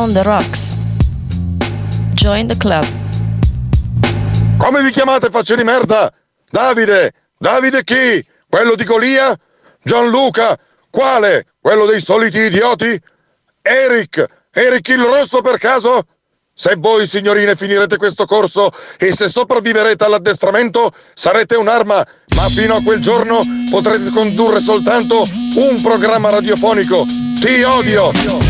Down 0.00 0.14
the 0.14 0.22
Rocks. 0.22 0.78
Join 2.14 2.46
the 2.46 2.56
club. 2.56 2.86
Come 4.56 4.80
vi 4.80 4.92
chiamate 4.92 5.28
facce 5.28 5.54
di 5.56 5.62
merda? 5.62 6.10
Davide? 6.48 7.12
Davide 7.36 7.84
chi? 7.84 8.24
Quello 8.48 8.76
di 8.76 8.84
Golia? 8.84 9.38
Gianluca? 9.82 10.58
Quale? 10.88 11.48
Quello 11.60 11.84
dei 11.84 12.00
soliti 12.00 12.38
idioti? 12.38 12.98
Eric? 13.60 14.24
Eric 14.52 14.88
il 14.88 15.02
rosso 15.02 15.42
per 15.42 15.58
caso? 15.58 16.06
Se 16.54 16.76
voi 16.78 17.06
signorine 17.06 17.54
finirete 17.54 17.98
questo 17.98 18.24
corso 18.24 18.70
e 18.96 19.12
se 19.12 19.28
sopravviverete 19.28 20.02
all'addestramento 20.02 20.94
sarete 21.12 21.56
un'arma, 21.56 22.06
ma 22.36 22.48
fino 22.48 22.76
a 22.76 22.82
quel 22.82 23.00
giorno 23.00 23.40
potrete 23.70 24.08
condurre 24.14 24.60
soltanto 24.60 25.24
un 25.56 25.78
programma 25.82 26.30
radiofonico. 26.30 27.04
Ti 27.38 27.62
odio! 27.64 28.49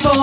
On 0.00 0.21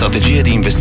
strategie 0.00 0.40
di 0.40 0.54
investimento. 0.54 0.79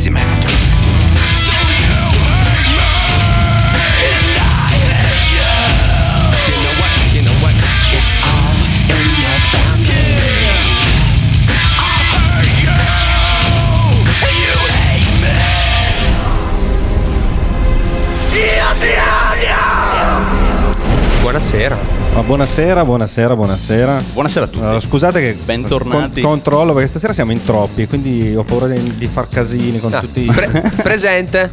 Ma 22.19 22.25
buonasera, 22.25 22.83
buonasera, 22.83 23.33
buonasera. 23.33 24.03
Buonasera 24.11 24.43
a 24.43 24.47
tutti. 24.49 24.61
Allora, 24.61 24.79
scusate 24.81 25.21
che 25.21 25.37
Bentornati. 25.41 26.19
con- 26.19 26.31
controllo 26.31 26.73
perché 26.73 26.89
stasera 26.89 27.13
siamo 27.13 27.31
in 27.31 27.45
troppi, 27.45 27.87
quindi 27.87 28.35
ho 28.35 28.43
paura 28.43 28.67
di, 28.67 28.97
di 28.97 29.07
far 29.07 29.29
casini 29.29 29.79
con 29.79 29.93
Ah, 29.93 30.01
tutti. 30.01 30.25
pre- 30.29 30.69
presente. 30.83 31.49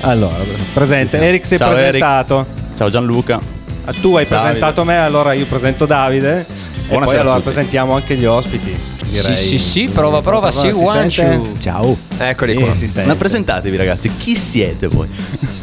allora, 0.00 0.36
presente. 0.72 1.18
Eric 1.18 1.44
si 1.44 1.56
è 1.56 1.58
Ciao, 1.58 1.72
presentato. 1.72 2.46
Ciao 2.74 2.88
Gianluca. 2.88 3.38
Ah, 3.84 3.92
Tu 3.92 4.16
hai 4.16 4.24
Davide. 4.26 4.26
presentato 4.26 4.84
me, 4.84 4.96
allora 4.96 5.34
io 5.34 5.44
presento 5.44 5.84
Davide. 5.84 6.38
e 6.40 6.44
poi 6.44 6.86
Buonasera 6.88 7.20
allora 7.20 7.40
presentiamo 7.40 7.92
anche 7.92 8.16
gli 8.16 8.24
ospiti. 8.24 8.74
Direi. 9.04 9.36
Sì, 9.36 9.46
sì, 9.46 9.58
sì, 9.58 9.88
prova, 9.88 10.22
prova, 10.22 10.50
sì, 10.50 10.68
one, 10.68 11.08
two. 11.08 11.56
Ciao. 11.58 11.94
Eccoli 12.16 12.56
Sì, 12.56 12.62
qua. 12.62 12.72
si 12.72 12.88
sente. 12.88 13.08
Ma 13.10 13.16
presentatevi 13.16 13.76
ragazzi, 13.76 14.10
chi 14.16 14.34
siete 14.34 14.86
voi? 14.86 15.08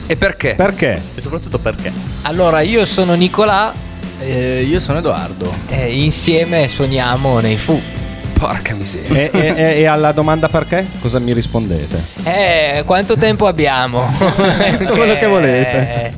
E 0.06 0.16
perché? 0.16 0.54
Perché? 0.54 1.02
E 1.16 1.22
soprattutto 1.22 1.58
perché? 1.58 1.92
Allora, 2.22 2.62
io 2.62 2.86
sono 2.86 3.16
Nicolà 3.16 3.90
Eh, 4.22 4.62
io 4.70 4.80
sono 4.80 5.00
Edoardo. 5.00 5.52
e 5.70 5.94
insieme 6.02 6.68
suoniamo 6.68 7.40
nei 7.40 7.58
Fu. 7.58 7.82
Porca 8.34 8.74
miseria. 8.74 9.30
E, 9.30 9.32
e- 9.34 9.54
e- 9.56 9.80
e 9.82 9.86
alla 9.86 10.12
domanda 10.12 10.48
perché? 10.48 10.86
Cosa 11.00 11.20
mi 11.20 11.34
rispondete? 11.34 12.02
Eh, 12.24 12.84
quanto 12.86 13.16
tempo 13.18 13.46
abbiamo? 13.48 14.02
Quello 14.90 15.14
che 15.18 15.26
volete. 15.28 16.14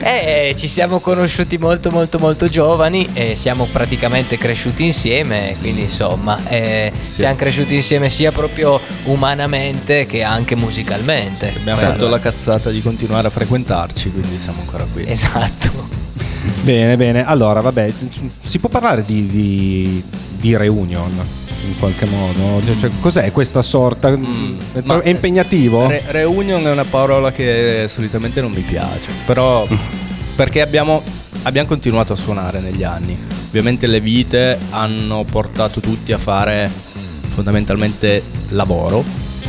Eh, 0.00 0.54
ci 0.56 0.68
siamo 0.68 1.00
conosciuti 1.00 1.58
molto 1.58 1.90
molto 1.90 2.18
molto 2.20 2.46
giovani 2.48 3.08
e 3.12 3.34
siamo 3.36 3.64
praticamente 3.70 4.38
cresciuti 4.38 4.84
insieme, 4.84 5.56
quindi 5.60 5.82
insomma 5.82 6.38
eh, 6.48 6.92
siamo 6.98 7.34
cresciuti 7.34 7.74
insieme 7.74 8.08
sia 8.08 8.30
proprio 8.30 8.80
umanamente 9.04 10.06
che 10.06 10.22
anche 10.22 10.54
musicalmente. 10.54 11.48
Abbiamo 11.54 11.80
Quello- 11.80 11.92
fatto 11.94 12.08
la 12.08 12.20
cazzata 12.20 12.70
di 12.70 12.80
continuare 12.80 13.26
a 13.26 13.30
frequentarci, 13.30 14.10
quindi 14.12 14.38
siamo 14.40 14.60
ancora 14.60 14.86
qui. 14.90 15.04
Esatto. 15.06 16.06
Bene, 16.68 16.98
bene. 16.98 17.24
Allora, 17.24 17.62
vabbè, 17.62 17.90
si 18.44 18.58
può 18.58 18.68
parlare 18.68 19.02
di, 19.02 19.26
di, 19.26 20.02
di 20.38 20.54
reunion 20.54 21.10
in 21.66 21.78
qualche 21.78 22.04
modo? 22.04 22.60
Cioè, 22.78 22.90
cos'è 23.00 23.32
questa 23.32 23.62
sorta? 23.62 24.12
è, 24.12 24.18
Ma- 24.84 25.00
è 25.00 25.08
impegnativo? 25.08 25.86
Re- 25.86 26.02
reunion 26.08 26.66
è 26.66 26.70
una 26.70 26.84
parola 26.84 27.32
che 27.32 27.86
solitamente 27.88 28.42
non 28.42 28.52
mi 28.52 28.60
piace, 28.60 29.08
però 29.24 29.66
perché 30.36 30.60
abbiamo, 30.60 31.02
abbiamo 31.44 31.66
continuato 31.66 32.12
a 32.12 32.16
suonare 32.16 32.60
negli 32.60 32.82
anni. 32.82 33.16
Ovviamente 33.46 33.86
le 33.86 34.00
vite 34.00 34.58
hanno 34.68 35.24
portato 35.24 35.80
tutti 35.80 36.12
a 36.12 36.18
fare 36.18 36.70
fondamentalmente 37.28 38.22
lavoro 38.50 39.02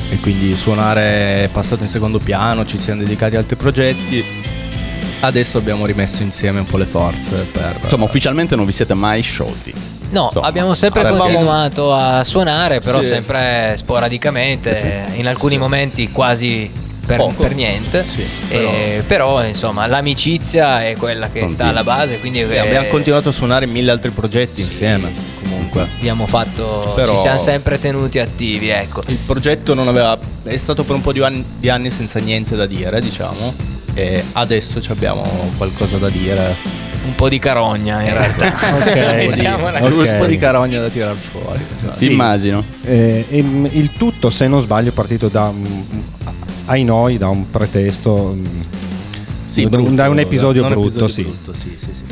e 0.09 0.17
quindi 0.21 0.55
suonare 0.55 1.43
è 1.43 1.49
passato 1.51 1.83
in 1.83 1.89
secondo 1.89 2.19
piano, 2.19 2.65
ci 2.65 2.79
siamo 2.79 3.01
dedicati 3.01 3.35
a 3.35 3.39
altri 3.39 3.57
progetti. 3.57 4.38
Adesso 5.21 5.57
abbiamo 5.57 5.85
rimesso 5.85 6.21
insieme 6.23 6.59
un 6.59 6.65
po' 6.65 6.77
le 6.77 6.85
forze 6.85 7.45
per... 7.51 7.77
Insomma, 7.83 8.05
ufficialmente 8.05 8.55
non 8.55 8.65
vi 8.65 8.71
siete 8.71 8.93
mai 8.93 9.21
sciolti. 9.21 9.73
No, 10.11 10.25
Insomma, 10.27 10.47
abbiamo 10.47 10.73
sempre 10.73 11.01
avevamo- 11.01 11.23
continuato 11.23 11.93
a 11.93 12.23
suonare, 12.23 12.79
però 12.79 13.01
Sì. 13.01 13.07
sempre 13.09 13.73
sporadicamente, 13.75 14.75
Sì. 15.11 15.19
in 15.19 15.27
alcuni 15.27 15.57
momenti 15.57 16.09
quasi 16.11 16.71
per, 17.05 17.33
per 17.37 17.53
niente. 17.53 18.03
Sì, 18.03 18.23
Eh, 18.49 19.03
però. 19.05 19.43
insomma 19.43 19.87
l'amicizia 19.87 20.85
è 20.85 20.95
quella 20.95 21.29
che 21.29 21.47
sta 21.49 21.65
alla 21.67 21.83
base, 21.83 22.19
quindi 22.19 22.39
E 22.41 22.47
eh, 22.53 22.57
abbiamo 22.59 22.87
continuato 22.87 23.29
a 23.29 23.31
suonare 23.31 23.65
mille 23.65 23.91
altri 23.91 24.11
progetti 24.11 24.61
insieme. 24.61 25.11
Comunque. 25.41 25.47
comunque. 25.81 25.87
abbiamo 25.97 26.25
fatto, 26.27 26.91
Però- 26.95 27.13
ci 27.13 27.19
siamo 27.19 27.37
sempre 27.37 27.77
tenuti 27.79 28.19
attivi, 28.19 28.69
ecco. 28.69 29.03
Il 29.07 29.17
progetto 29.25 29.73
non 29.73 29.87
aveva, 29.87 30.17
è 30.43 30.57
stato 30.57 30.83
per 30.83 30.95
un 30.95 31.01
po' 31.01 31.11
di 31.11 31.21
anni, 31.21 31.43
di 31.57 31.69
anni 31.69 31.91
senza 31.91 32.19
niente 32.19 32.55
da 32.55 32.65
dire, 32.65 32.99
diciamo. 33.01 33.53
E 33.99 34.23
adesso 34.33 34.79
ci 34.79 34.91
abbiamo 34.91 35.23
qualcosa 35.57 35.97
da 35.97 36.07
dire. 36.09 36.55
Un 37.05 37.15
po' 37.15 37.27
di 37.27 37.37
carogna 37.37 38.01
in 38.01 38.13
realtà. 38.13 38.47
Ok. 38.79 38.85
Mettiamola 39.27 39.81
Ok. 39.83 39.89
Giusto 39.89 40.25
di 40.25 40.37
carogna 40.37 40.79
da 40.79 40.89
tirare 40.89 41.15
fuori. 41.15 41.59
Sì. 41.91 42.11
Immagino. 42.11 42.63
Eh, 42.83 43.25
mm, 43.41 43.65
il 43.71 43.91
tutto, 43.97 44.29
se 44.29 44.47
non 44.47 44.61
sbaglio, 44.61 44.89
è 44.89 44.93
partito 44.93 45.27
da 45.27 45.51
mm, 45.51 45.65
ai 46.67 46.83
noi, 46.85 47.17
da 47.17 47.27
un 47.27 47.49
pretesto. 47.49 48.33
mm, 48.35 48.45
Sì, 49.47 49.67
da, 49.67 49.77
un- 49.77 49.83
brutto, 49.83 49.95
da 50.01 50.09
un 50.09 50.19
episodio 50.19 50.61
da 50.61 50.67
un 50.67 50.73
brutto, 50.73 51.05
episodio 51.05 51.13
sì. 51.13 51.21
brutto, 51.23 51.53
sì, 51.53 51.75
sì, 51.77 51.89
sì. 51.93 52.03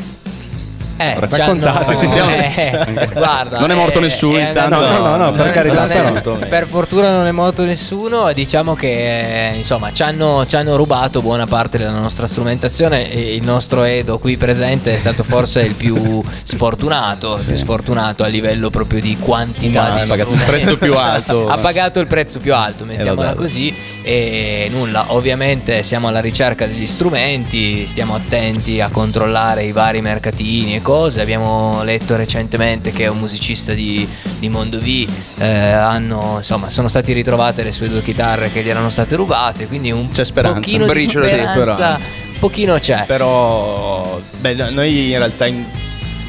Eh, 0.98 1.16
Raccontate, 1.20 1.86
c'hanno- 1.86 1.98
sentiamo. 1.98 2.30
eh, 2.32 3.10
guarda, 3.14 3.60
Non 3.60 3.72
è 3.72 3.76
morto 3.76 4.00
eh, 4.00 4.02
nessuno, 4.02 4.38
è 4.38 4.48
intanto- 4.48 4.76
andato- 4.76 5.02
No, 5.02 5.16
no, 5.16 5.26
no, 5.26 5.32
per 5.32 5.52
carità, 5.52 5.86
però. 5.86 6.38
per 6.38 6.68
fortuna 6.68 7.16
non 7.16 7.26
è 7.28 7.32
morto 7.32 7.64
nessuno. 7.64 8.32
Diciamo 8.34 8.74
che 8.76 9.50
eh, 9.52 9.56
insomma 9.56 9.92
ci 9.92 10.04
hanno, 10.04 10.46
ci 10.48 10.56
hanno 10.56 10.76
rubato 10.76 11.22
buona 11.22 11.46
parte 11.46 11.78
della 11.78 11.92
nostra 11.92 12.26
strumentazione. 12.28 13.12
E 13.12 13.36
il 13.36 13.44
nostro 13.44 13.84
Edo 13.84 14.18
qui 14.18 14.38
presente 14.38 14.94
è 14.94 14.98
stato 14.98 15.24
forse 15.24 15.62
il 15.62 15.74
più 15.76 16.22
sfortunato, 16.44 17.38
il 17.38 17.46
più 17.46 17.56
sfortunato 17.56 18.24
a 18.24 18.28
livello 18.28 18.70
proprio 18.70 19.00
di 19.00 19.18
quantità 19.20 19.92
di 19.92 20.02
ha 20.02 20.06
pagato 20.08 20.32
il 20.34 20.42
prezzo 20.44 20.78
più 20.78 20.96
alto. 20.98 21.48
ha 21.48 21.58
pagato 21.58 22.00
il 22.00 22.08
prezzo 22.08 22.40
più 22.40 22.54
alto, 22.56 22.86
mettiamola 22.86 23.34
così. 23.36 23.74
E 24.02 24.68
nulla, 24.72 25.06
ovviamente 25.10 25.84
siamo 25.84 26.08
alla 26.08 26.20
ricerca 26.20 26.66
degli 26.66 26.88
strumenti, 26.88 27.86
stiamo 27.88 28.16
attenti 28.16 28.82
a 28.82 28.90
controllare 28.92 29.64
i 29.64 29.72
vari 29.72 30.02
mercatini 30.02 30.76
e 30.76 30.82
cose. 30.88 31.20
Abbiamo 31.20 31.84
letto 31.84 32.16
recentemente 32.16 32.94
che 32.94 33.08
un 33.08 33.20
musicista 33.20 33.74
di, 33.74 34.08
di 34.40 34.48
Mondovì 34.48 35.06
eh, 35.40 35.46
hanno, 35.46 36.36
insomma, 36.38 36.70
sono 36.70 36.88
state 36.88 37.12
ritrovate 37.12 37.62
le 37.62 37.74
sue 37.74 37.90
due 37.90 38.02
chitarre 38.02 38.50
che 38.54 38.64
gli 38.64 38.70
erano 38.70 38.90
state 38.90 39.18
rubate. 39.18 39.68
Quindi 39.68 39.92
un 39.92 40.10
C'è 40.10 40.24
speranza, 40.24 40.60
pochino 40.62 40.86
un 40.86 40.94
di 40.94 41.02
speranza, 41.02 41.52
speranza. 41.52 42.00
pochino 42.40 42.80
c'è. 42.80 43.04
Però 43.06 44.18
beh, 44.40 44.70
noi 44.70 45.12
in 45.12 45.18
realtà 45.18 45.46
in- 45.46 45.66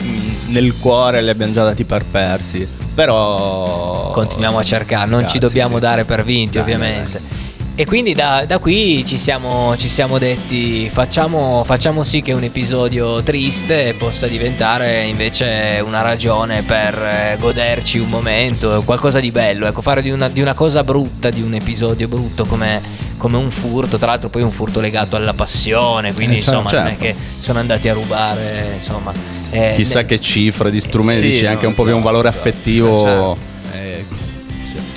in- 0.00 0.34
nel 0.46 0.76
cuore 0.76 1.22
li 1.22 1.28
abbiamo 1.28 1.52
già 1.52 1.62
dati 1.62 1.84
per 1.84 2.04
persi. 2.04 2.66
Però 2.96 4.10
continuiamo 4.10 4.58
a 4.58 4.64
cercare, 4.64 5.08
non 5.08 5.28
ci 5.28 5.38
dobbiamo 5.38 5.76
sì. 5.76 5.80
dare 5.82 6.04
per 6.04 6.24
vinti 6.24 6.58
ovviamente. 6.58 7.47
E 7.80 7.86
quindi 7.86 8.12
da, 8.12 8.42
da 8.44 8.58
qui 8.58 9.04
ci 9.06 9.18
siamo, 9.18 9.76
ci 9.76 9.88
siamo 9.88 10.18
detti 10.18 10.90
facciamo, 10.90 11.62
facciamo 11.62 12.02
sì 12.02 12.22
che 12.22 12.32
un 12.32 12.42
episodio 12.42 13.22
triste 13.22 13.94
possa 13.96 14.26
diventare 14.26 15.04
invece 15.04 15.80
una 15.86 16.02
ragione 16.02 16.64
per 16.64 17.00
eh, 17.00 17.36
goderci 17.38 17.98
un 17.98 18.08
momento, 18.08 18.82
qualcosa 18.84 19.20
di 19.20 19.30
bello, 19.30 19.68
ecco, 19.68 19.80
fare 19.80 20.02
di 20.02 20.10
una, 20.10 20.28
di 20.28 20.40
una 20.40 20.54
cosa 20.54 20.82
brutta, 20.82 21.30
di 21.30 21.40
un 21.40 21.54
episodio 21.54 22.08
brutto 22.08 22.46
come, 22.46 22.82
come 23.16 23.36
un 23.36 23.52
furto, 23.52 23.96
tra 23.96 24.08
l'altro 24.08 24.28
poi 24.28 24.42
un 24.42 24.50
furto 24.50 24.80
legato 24.80 25.14
alla 25.14 25.32
passione, 25.34 26.12
quindi 26.14 26.38
Eh, 26.38 26.42
certo, 26.42 26.58
insomma 26.58 26.80
non 26.82 26.90
è 26.90 26.96
certo. 26.98 27.04
che 27.04 27.14
sono 27.38 27.60
andati 27.60 27.88
a 27.88 27.92
rubare, 27.92 28.72
insomma... 28.74 29.12
eh, 29.52 29.74
Chissà 29.76 30.00
ne- 30.00 30.06
che 30.06 30.18
cifre 30.18 30.72
di 30.72 30.80
strumenti, 30.80 31.32
Sì, 31.32 31.44
no, 31.44 31.50
anche 31.50 31.66
un 31.66 31.74
po' 31.74 31.84
più 31.84 31.94
un 31.94 32.02
valore 32.02 32.26
affettivo. 32.26 33.36
Sì. 33.40 33.46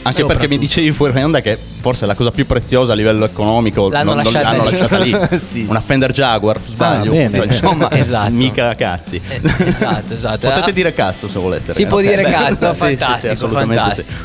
Anche 0.04 0.26
perché 0.26 0.48
mi 0.48 0.58
dicevi 0.58 0.92
fuori 0.92 1.22
onda 1.22 1.42
che 1.42 1.58
forse 1.58 2.06
è 2.06 2.08
la 2.08 2.16
cosa 2.16 2.32
più 2.32 2.46
preziosa 2.48 2.94
a 2.94 2.96
livello 2.96 3.24
economico 3.26 3.90
L'hanno 3.90 4.14
non- 4.14 4.24
non- 4.24 4.34
lasciata 4.34 4.58
l'hanno 4.58 4.70
lì. 4.70 4.72
lasciata 4.72 4.98
lì. 4.98 5.40
Sì. 5.40 5.66
Una 5.68 5.80
Fender 5.82 6.12
Jaguar, 6.12 6.60
sbaglio. 6.68 7.12
Ah. 7.14 7.30
Cioè, 7.30 7.46
insomma, 7.46 7.90
Esatto. 7.94 8.32
mica 8.32 8.74
cazzi. 8.76 9.22
Eh, 9.28 9.42
esatto, 9.68 10.14
esatto. 10.14 10.48
Potete 10.50 10.74
dire 10.74 10.94
cazzo 10.94 11.28
se 11.28 11.40
volete. 11.40 11.74
Si 11.74 11.84
ragazzi. 11.84 11.86
può 11.86 12.02
dire 12.02 12.24
Ok, 12.26 12.32
cazzo, 12.32 12.74
sì, 12.74 12.80
sì, 12.80 12.88
sì, 12.90 12.96
fantastico, 12.98 13.48
fantastico. 13.50 14.18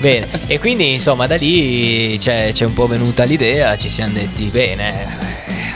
Bene, 0.00 0.26
e 0.46 0.58
quindi 0.58 0.92
insomma 0.92 1.26
da 1.26 1.36
lì 1.36 2.16
c'è, 2.18 2.50
c'è 2.52 2.64
un 2.64 2.72
po' 2.74 2.86
venuta 2.86 3.22
l'idea, 3.24 3.76
ci 3.76 3.88
siamo 3.88 4.14
detti 4.14 4.44
bene, 4.52 4.90
eh, 4.90 5.06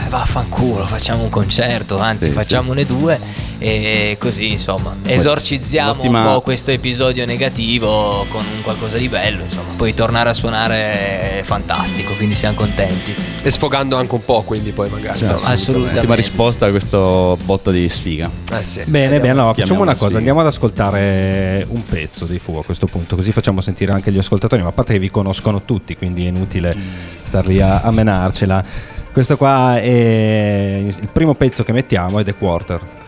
vaffanculo, 0.09 0.85
facciamo 0.87 1.23
un 1.25 1.31
concerto, 1.31 1.99
anzi 1.99 2.27
Sì, 2.27 2.31
facciamone 2.31 2.85
due 2.85 3.19
e 3.59 4.17
così 4.21 4.53
insomma 4.53 4.95
esorcizziamo 5.05 5.95
l'ottima- 5.95 6.27
un 6.27 6.35
po' 6.35 6.41
questo 6.43 6.71
episodio 6.71 7.25
negativo 7.27 8.27
con 8.29 8.45
qualcosa 8.63 8.99
di 8.99 9.09
bello, 9.09 9.43
insomma, 9.43 9.73
poi 9.77 9.95
tornare 9.95 10.29
a 10.31 10.33
suonare 10.35 11.39
è 11.39 11.43
fantastico, 11.43 12.13
quindi 12.15 12.35
siamo 12.35 12.55
contenti. 12.57 13.15
E 13.43 13.51
sfogando 13.51 13.97
anche 13.97 14.15
un 14.15 14.25
po', 14.25 14.43
quindi 14.43 14.73
poi 14.73 14.89
magari. 14.91 15.19
Certo. 15.19 15.35
però- 15.37 15.47
Assolutamente. 15.53 15.99
Ultima 15.99 16.15
risposta 16.17 16.67
a 16.67 16.71
questo 16.71 17.39
botto 17.45 17.71
di 17.71 17.89
sfiga. 17.89 18.29
Eh 18.53 18.65
sì. 18.65 18.81
Bene, 18.87 19.19
bene, 19.21 19.31
allora 19.31 19.55
facciamo 19.55 19.83
una 19.83 19.95
cosa, 19.95 20.11
sì. 20.13 20.17
andiamo 20.17 20.41
ad 20.41 20.47
ascoltare 20.47 21.65
un 21.71 21.85
pezzo 21.85 22.25
dei 22.25 22.39
Fu 22.39 22.57
a 22.57 22.65
questo 22.65 22.87
punto, 22.87 23.17
così 23.17 23.33
facciamo 23.33 23.61
sentire 23.61 23.93
anche 23.93 24.11
gli 24.13 24.19
ascoltatori, 24.19 24.63
ma 24.63 24.69
a 24.69 24.73
parte 24.73 24.93
che 24.95 24.99
vi 24.99 25.11
conoscono 25.11 25.63
tutti, 25.65 25.97
quindi 25.97 26.25
è 26.25 26.29
inutile 26.29 26.77
star 27.23 27.47
lì 27.47 27.61
a, 27.61 27.81
a 27.81 27.91
menarcela. 27.91 28.95
Questo 29.17 29.39
qua 29.39 29.79
è 29.79 30.83
il 30.85 31.09
primo 31.11 31.33
pezzo 31.33 31.65
che 31.65 31.73
mettiamo 31.73 32.19
ed 32.19 32.29
è 32.29 32.37
Quarter. 32.37 33.06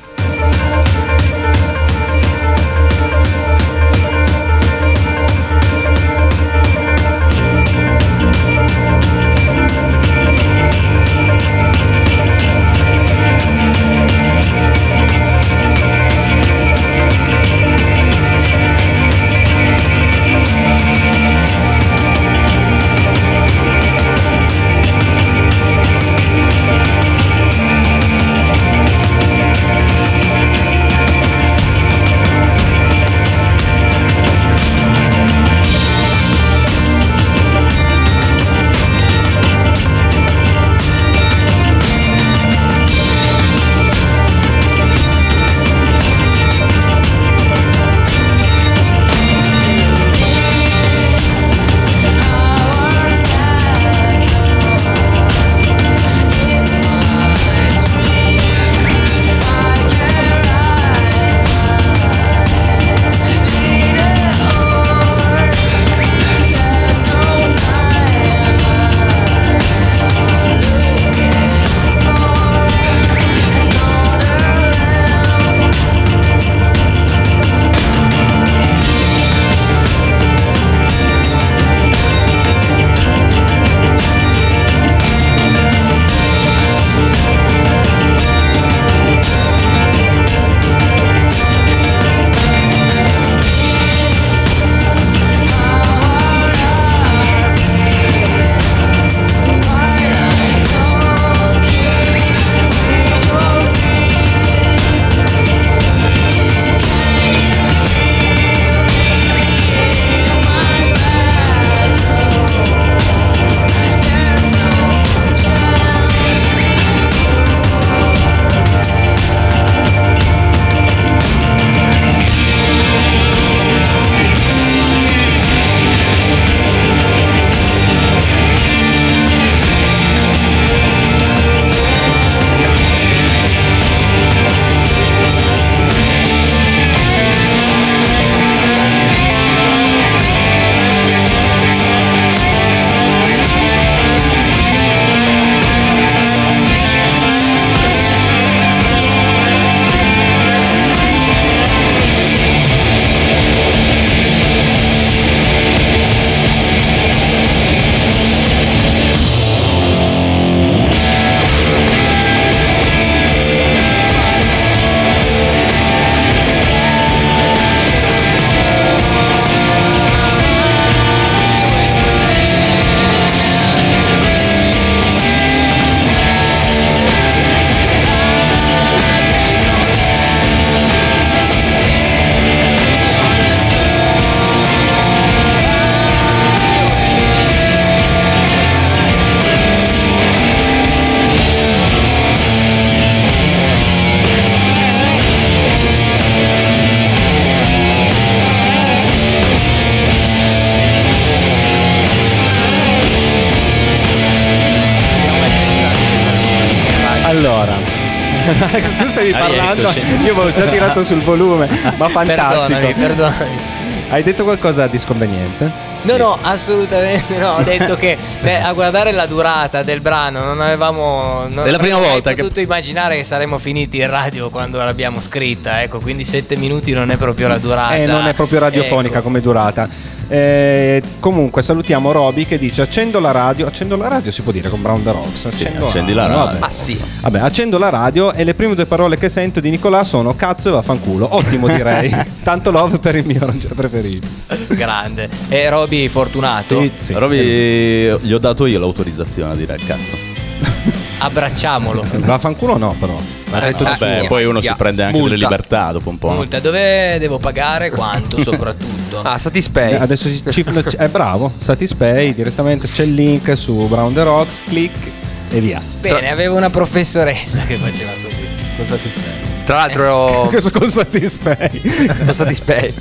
tu 208.98 209.06
stavi 209.06 209.30
parlando, 209.32 209.82
io 210.24 210.32
avevo 210.32 210.52
già 210.52 210.66
tirato 210.66 211.02
sul 211.04 211.20
volume, 211.20 211.68
ma 211.96 212.08
fantastico. 212.08 212.66
Perdonami, 212.78 212.94
perdonami. 212.94 213.76
Hai 214.10 214.22
detto 214.22 214.42
qualcosa 214.42 214.86
di 214.86 214.96
sconveniente? 214.96 215.70
No, 216.02 216.16
no, 216.16 216.38
assolutamente 216.40 217.36
no. 217.36 217.56
Ho 217.56 217.62
detto 217.62 217.94
che 217.94 218.16
beh, 218.40 218.62
a 218.62 218.72
guardare 218.72 219.12
la 219.12 219.26
durata 219.26 219.82
del 219.82 220.00
brano 220.00 220.44
non 220.44 220.60
avevamo. 220.62 221.44
Non 221.48 221.66
È 221.66 221.70
la 221.70 221.76
prima 221.78 221.98
volta 221.98 222.32
che- 222.32 222.40
potuto 222.40 222.60
immaginare 222.60 223.16
che 223.16 223.24
saremmo 223.24 223.58
finiti 223.58 223.98
in 223.98 224.08
radio 224.08 224.48
quando 224.48 224.78
l'abbiamo 224.78 225.20
scritta. 225.20 225.82
Ecco, 225.82 225.98
quindi 225.98 226.24
sette 226.24 226.56
minuti 226.56 226.92
non 226.92 227.10
è 227.10 227.16
proprio 227.16 227.48
la 227.48 227.58
durata. 227.58 227.96
Eh, 227.96 228.06
non 228.06 228.26
è 228.26 228.32
proprio 228.32 228.60
radiofonica 228.60 229.16
Ecco. 229.16 229.24
come 229.24 229.40
durata. 229.40 229.88
Eh, 230.28 231.02
comunque 231.20 231.62
salutiamo 231.62 232.12
Roby 232.12 232.44
che 232.46 232.58
dice 232.58 232.82
accendo 232.82 233.18
la 233.20 233.30
radio. 233.30 233.66
Accendo 233.66 233.96
la 233.96 234.08
radio 234.08 234.30
si 234.30 234.42
può 234.42 234.52
dire 234.52 234.68
con 234.68 234.82
Brown 234.82 235.02
the 235.02 235.12
Rocks. 235.12 235.48
Sì, 235.48 235.64
Accendo 235.64 235.86
accendi 235.86 236.12
la 236.12 236.26
radio. 236.26 236.44
Vabbè. 236.44 236.58
Ma 236.58 236.70
sì. 236.70 237.00
Vabbè, 237.20 237.38
accendo 237.38 237.78
la 237.78 237.88
radio 237.88 238.32
e 238.32 238.44
le 238.44 238.54
prime 238.54 238.74
due 238.74 238.86
parole 238.86 239.16
che 239.18 239.28
sento 239.28 239.60
di 239.60 239.70
Nicolà 239.70 240.04
sono 240.04 240.34
cazzo 240.34 240.68
e 240.68 240.72
vaffanculo. 240.72 241.34
Ottimo 241.34 241.66
direi. 241.74 242.14
Tanto 242.42 242.70
love 242.70 242.98
per 242.98 243.16
il 243.16 243.24
mio 243.26 243.44
ranger 243.44 243.74
preferito. 243.74 244.26
Grande. 244.68 245.28
E 245.48 245.68
Roby 245.70 246.08
fortunato. 246.08 246.80
Sì, 246.80 246.92
sì. 246.96 247.12
Roby, 247.14 248.18
gli 248.20 248.32
ho 248.32 248.38
dato 248.38 248.66
io 248.66 248.78
l'autorizzazione 248.78 249.52
a 249.52 249.56
dire 249.56 249.76
cazzo. 249.84 250.96
Abbracciamolo. 251.18 252.04
Vaffanculo 252.12 252.76
no 252.76 252.94
però. 252.98 253.16
L'ha 253.50 253.60
detto 253.60 253.84
Eh, 254.04 254.26
poi 254.28 254.44
uno 254.44 254.60
via. 254.60 254.72
si 254.72 254.76
prende 254.78 255.02
anche 255.02 255.16
Multa. 255.18 255.34
delle 255.34 255.42
libertà 255.46 255.92
dopo 255.92 256.10
un 256.10 256.18
po'. 256.18 256.30
Multa, 256.30 256.60
dove 256.60 257.18
devo 257.18 257.38
pagare? 257.38 257.90
Quanto 257.90 258.38
soprattutto? 258.42 259.20
Ah, 259.22 259.38
Satispay. 259.38 259.92
Eh, 259.92 259.96
Adesso 259.96 260.28
ci, 260.28 260.42
ci- 260.50 260.96
è 260.96 261.08
bravo, 261.08 261.52
Satispay 261.58 262.34
direttamente 262.34 262.86
c'è 262.88 263.04
il 263.04 263.14
link 263.14 263.56
su 263.56 263.86
Brown 263.88 264.12
the 264.12 264.22
Rocks, 264.22 264.60
click 264.66 265.10
e 265.50 265.60
via. 265.60 265.80
Bene, 266.00 266.30
avevo 266.30 266.56
una 266.56 266.70
professoressa 266.70 267.62
che 267.62 267.76
faceva 267.76 268.10
così. 268.22 268.46
Con 268.76 268.86
Satispay. 268.86 269.32
Tra 269.64 269.76
l'altro, 269.76 270.46
Questo 270.50 270.70
con 270.70 270.90
Satispay. 270.90 271.80
con 272.24 272.32
Satispay. 272.34 272.94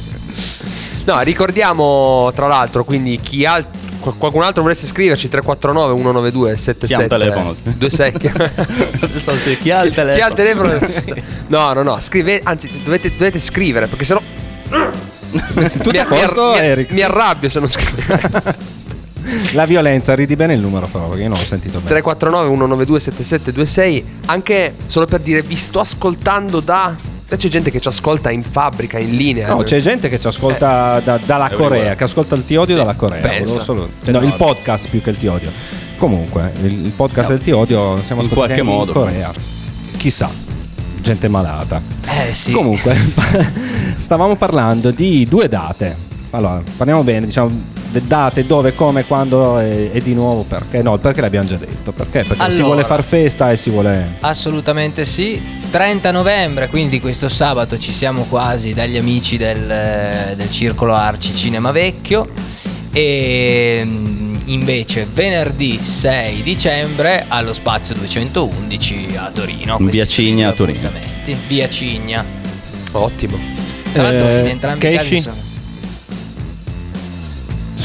No, 1.05 1.19
ricordiamo 1.21 2.31
tra 2.35 2.47
l'altro, 2.47 2.83
quindi 2.83 3.19
chi 3.21 3.45
al- 3.45 3.65
qual- 3.65 3.75
qualcun 3.99 4.43
altro 4.43 4.61
volesse 4.61 4.85
scriverci 4.85 5.27
349 5.29 5.95
192 5.97 6.57
77 6.57 6.85
Chi 6.87 6.93
ha 6.93 6.99
un 6.99 7.07
telefono? 7.07 7.55
26 7.63 9.57
Chi 9.61 9.71
ha 9.71 9.83
il 9.83 9.93
telefono? 9.93 10.15
Chi 10.15 10.21
ha 10.21 10.27
il 10.27 10.33
telefono? 10.33 11.25
No, 11.47 11.71
no, 11.73 11.81
no, 11.81 11.97
scrive, 12.01 12.41
anzi 12.43 12.69
dovete, 12.83 13.11
dovete 13.11 13.39
scrivere 13.39 13.87
perché 13.87 14.03
sennò 14.03 14.21
Tutto 14.69 15.91
mi, 15.91 15.97
a 15.97 16.05
posto, 16.05 16.51
mi- 16.51 16.59
Eric? 16.59 16.91
mi 16.91 17.01
arrabbio 17.01 17.47
se 17.49 17.59
non 17.59 17.69
scrivete. 17.69 18.75
La 19.53 19.65
violenza, 19.65 20.13
ridi 20.15 20.35
bene 20.37 20.53
il 20.53 20.61
numero 20.61 20.87
però, 20.87 21.07
perché 21.07 21.23
io 21.23 21.29
non 21.29 21.37
l'ho 21.37 21.43
sentito 21.43 21.79
bene. 21.79 21.89
349 21.89 22.47
192 22.47 22.99
7726 22.99 24.05
anche 24.27 24.73
solo 24.85 25.05
per 25.05 25.19
dire 25.19 25.41
vi 25.41 25.55
sto 25.55 25.79
ascoltando 25.81 26.59
da 26.61 26.95
c'è 27.35 27.49
gente 27.49 27.71
che 27.71 27.79
ci 27.81 27.87
ascolta 27.89 28.31
in 28.31 28.41
fabbrica 28.43 28.97
in 28.99 29.15
linea 29.15 29.49
No, 29.49 29.57
c'è 29.63 29.79
gente 29.81 30.07
che 30.07 30.19
ci 30.19 30.27
ascolta 30.27 31.01
da- 31.03 31.19
dalla 31.25 31.49
Corea, 31.49 31.95
che 31.95 32.03
ascolta 32.05 32.35
il 32.35 32.45
Ti 32.45 32.55
Odio 32.55 32.75
dalla 32.75 32.93
Corea. 32.95 33.19
pensa. 33.21 33.61
solo- 33.63 33.89
no, 34.05 34.19
il 34.21 34.33
podcast 34.37 34.87
più 34.87 35.01
che 35.01 35.09
il 35.09 35.17
Ti 35.17 35.27
Odio. 35.27 35.51
Comunque, 35.97 36.53
il, 36.61 36.85
il 36.85 36.91
podcast 36.95 37.29
del 37.29 37.41
Ti 37.41 37.51
Odio 37.51 37.99
siamo 38.05 38.21
in 38.21 38.27
ascoltati 38.29 38.59
in 38.59 38.65
modo. 38.65 38.91
Corea. 38.93 39.33
Chissà, 39.97 40.29
gente 41.01 41.27
malata. 41.27 41.81
Eh 42.27 42.33
sì. 42.33 42.51
Comunque, 42.51 42.95
stavamo 43.99 44.35
parlando 44.35 44.91
di 44.91 45.25
due 45.27 45.47
date. 45.49 45.95
Allora, 46.31 46.61
parliamo 46.77 47.03
bene, 47.03 47.25
diciamo 47.25 47.49
date, 47.91 48.45
dove, 48.45 48.73
come, 48.75 49.05
quando 49.05 49.59
e, 49.59 49.89
e 49.93 50.01
di 50.01 50.13
nuovo 50.13 50.43
perché. 50.43 50.81
No, 50.81 50.97
perché 50.97 51.21
l'abbiamo 51.21 51.47
già 51.47 51.57
detto. 51.57 51.91
Perché? 51.91 52.23
Perché 52.23 52.35
si 52.35 52.41
Allora. 52.41 52.63
vuole 52.63 52.83
far 52.83 53.03
festa 53.03 53.51
e 53.51 53.57
si 53.57 53.69
vuole. 53.69 54.17
Assolutamente 54.21 55.05
sì. 55.05 55.55
30 55.69 56.11
novembre, 56.11 56.69
quindi 56.69 56.99
questo 57.01 57.27
sabato 57.27 57.77
ci 57.77 57.91
siamo 57.91 58.23
quasi 58.29 58.73
dagli 58.73 58.95
amici 58.97 59.35
del, 59.37 60.33
del 60.35 60.49
Circolo 60.49 60.93
Arci 60.93 61.35
Cinema 61.35 61.71
Vecchio 61.71 62.29
e 62.93 63.81
mm, 63.83 64.35
invece 64.45 65.05
venerdì 65.11 65.81
6 65.81 66.41
dicembre 66.41 67.25
allo 67.27 67.51
Spazio 67.51 67.95
211 67.95 69.09
a 69.17 69.29
Torino. 69.33 69.75
In 69.79 69.89
via 69.89 70.05
Cigna 70.05 70.49
a 70.49 70.51
Torino. 70.53 70.89
Via 71.47 71.67
Cigna. 71.67 72.23
ottimo 72.93 73.37
Tra 73.91 74.03
l'altro 74.03 74.27
Eh, 74.27 74.39
in 74.39 74.47
entrambi 74.47 74.87
i 74.87 74.95
casi 74.95 75.19
sono- 75.19 75.35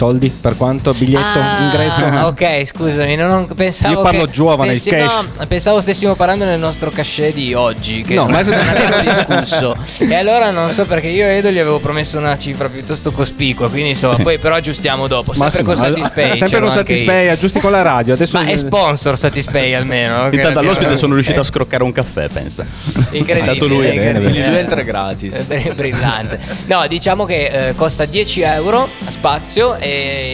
Soldi 0.03 0.31
per 0.31 0.57
quanto? 0.57 0.93
Biglietto? 0.93 1.39
Ah, 1.39 1.63
ingresso? 1.63 2.05
Ok, 2.27 2.67
scusami, 2.67 3.15
non, 3.15 3.29
non 3.29 3.47
pensavo. 3.55 3.95
Io 3.95 4.03
parlo 4.03 4.25
che 4.25 4.33
giovane, 4.33 4.73
il 4.73 4.77
stessi- 4.79 4.97
cash. 4.97 5.25
no, 5.39 5.47
pensavo 5.47 5.81
stessimo 5.81 6.17
parlando 6.17 6.45
del 6.45 6.59
nostro 6.59 6.91
cachet 6.91 7.33
di 7.33 7.55
oggi, 7.55 8.03
che 8.03 8.15
No, 8.15 8.23
non, 8.27 8.33
ma- 8.33 8.43
non 8.43 8.69
abbiamo 8.69 8.97
discusso. 9.39 9.77
e 9.99 10.13
allora 10.17 10.51
non 10.51 10.71
so 10.71 10.87
perché 10.87 11.07
io 11.07 11.25
e 11.27 11.37
Edo 11.37 11.51
gli 11.51 11.59
avevo 11.61 11.79
promesso 11.79 12.19
una 12.19 12.37
cifra 12.37 12.69
piuttosto 12.69 13.13
cospicua, 13.13 13.71
quindi 13.71 13.91
insomma, 13.91 14.17
poi 14.17 14.39
però 14.41 14.57
aggiustiamo 14.57 15.07
dopo. 15.07 15.35
Sempre 15.35 15.63
Ma 15.63 15.67
con 15.67 15.77
sì, 15.77 15.83
Satispay. 15.83 16.37
Sempre 16.37 16.61
con 16.61 16.71
Satispay, 16.73 17.29
aggiusti 17.29 17.61
con 17.61 17.71
la 17.71 17.83
radio. 17.83 18.15
Adesso 18.15 18.39
Ma 18.43 18.47
è 18.49 18.57
sponsor 18.57 19.17
Satispay 19.17 19.73
almeno. 19.75 20.29
Intanto 20.33 20.59
all'ospite 20.59 20.97
sono 20.97 21.15
riuscito 21.15 21.39
a 21.39 21.43
Eh, 21.43 21.47
scroccare 21.47 21.85
un 21.85 21.93
caffè, 21.93 22.27
pensa. 22.27 22.67
Incredibile. 23.13 23.35
È 23.39 23.43
stato 23.55 23.69
lui, 23.69 23.87
è 23.87 23.95
bene, 23.95 24.59
entrate 24.59 24.83
gratis. 24.85 25.33
È 25.33 25.43
br- 25.45 25.75
brillante. 25.75 26.41
No, 26.67 26.85
diciamo 26.89 27.25
che 27.25 27.69
eh, 27.69 27.75
costa 27.77 28.05
10 28.05 28.41
euro 28.41 28.89
a 29.07 29.11
spazio 29.13 29.77
e 29.77 29.91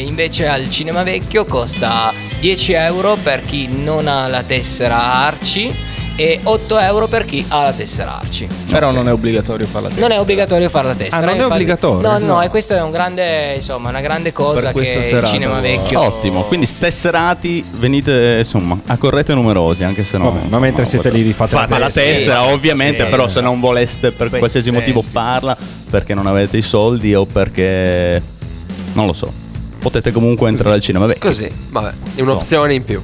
invece 0.06 0.46
al 0.46 0.70
Cinema 0.70 1.02
Vecchio 1.02 1.44
costa 1.44 2.12
10 2.40 2.72
euro 2.72 3.16
per 3.22 3.44
chi 3.44 3.68
non 3.68 4.06
ha 4.06 4.28
la 4.28 4.42
tessera 4.42 5.00
Arci 5.26 5.96
e 6.16 6.40
8 6.42 6.78
euro 6.80 7.06
per 7.06 7.24
chi 7.24 7.44
ha 7.46 7.62
la 7.62 7.72
tessera 7.72 8.18
Arci. 8.18 8.48
Però 8.68 8.90
non 8.90 9.08
è 9.08 9.12
obbligatorio 9.12 9.66
farla 9.66 9.88
Non 9.94 10.10
è 10.10 10.18
obbligatorio 10.18 10.68
fare 10.68 10.88
la 10.88 10.94
tessera. 10.94 11.16
Ah, 11.18 11.20
non 11.20 11.28
è 11.30 11.32
infatti- 11.34 11.52
obbligatorio? 11.54 12.08
No, 12.10 12.18
no, 12.18 12.26
No. 12.34 12.42
e 12.42 12.48
questo 12.48 12.74
è 12.74 12.82
un 12.82 12.90
grande, 12.90 13.54
insomma, 13.54 13.88
una 13.90 14.00
grande 14.00 14.32
cosa 14.32 14.60
Per 14.60 14.72
questa 14.72 14.94
che 14.94 14.98
il 14.98 15.04
serata, 15.04 15.26
Cinema 15.28 15.58
guarda. 15.60 15.68
Vecchio 15.68 16.00
Ottimo, 16.00 16.42
quindi 16.44 16.66
stesserati, 16.66 17.64
venite 17.70 18.36
insomma, 18.38 18.76
accorrete 18.86 19.32
numerosi, 19.34 19.84
anche 19.84 20.02
se 20.04 20.18
no. 20.18 20.24
Vabbè, 20.24 20.34
ma 20.36 20.42
insomma, 20.44 20.58
mentre 20.60 20.84
siete 20.86 21.10
lì 21.10 21.22
vi 21.22 21.32
fate 21.32 21.54
la 21.54 21.60
fate 21.60 21.78
la 21.78 21.86
tessera. 21.86 22.12
tessera, 22.14 22.42
Sì, 22.46 22.52
ovviamente, 22.52 23.04
sì, 23.04 23.10
però 23.10 23.26
sì. 23.26 23.32
se 23.34 23.40
non 23.40 23.60
voleste 23.60 24.10
per 24.12 24.28
qualsiasi 24.30 24.70
motivo 24.72 25.02
farla, 25.02 25.56
perché 25.88 26.14
non 26.14 26.26
avete 26.26 26.56
i 26.56 26.62
soldi 26.62 27.14
o 27.14 27.26
perché 27.26 28.20
non 28.92 29.06
lo 29.06 29.12
so. 29.12 29.32
Potete 29.78 30.10
comunque 30.12 30.48
entrare 30.48 30.74
al 30.74 30.80
cinema. 30.80 31.06
Beh, 31.06 31.18
così 31.18 31.50
vabbè 31.70 31.92
è 32.16 32.20
un'opzione 32.20 32.74
in 32.74 32.84
più 32.84 33.00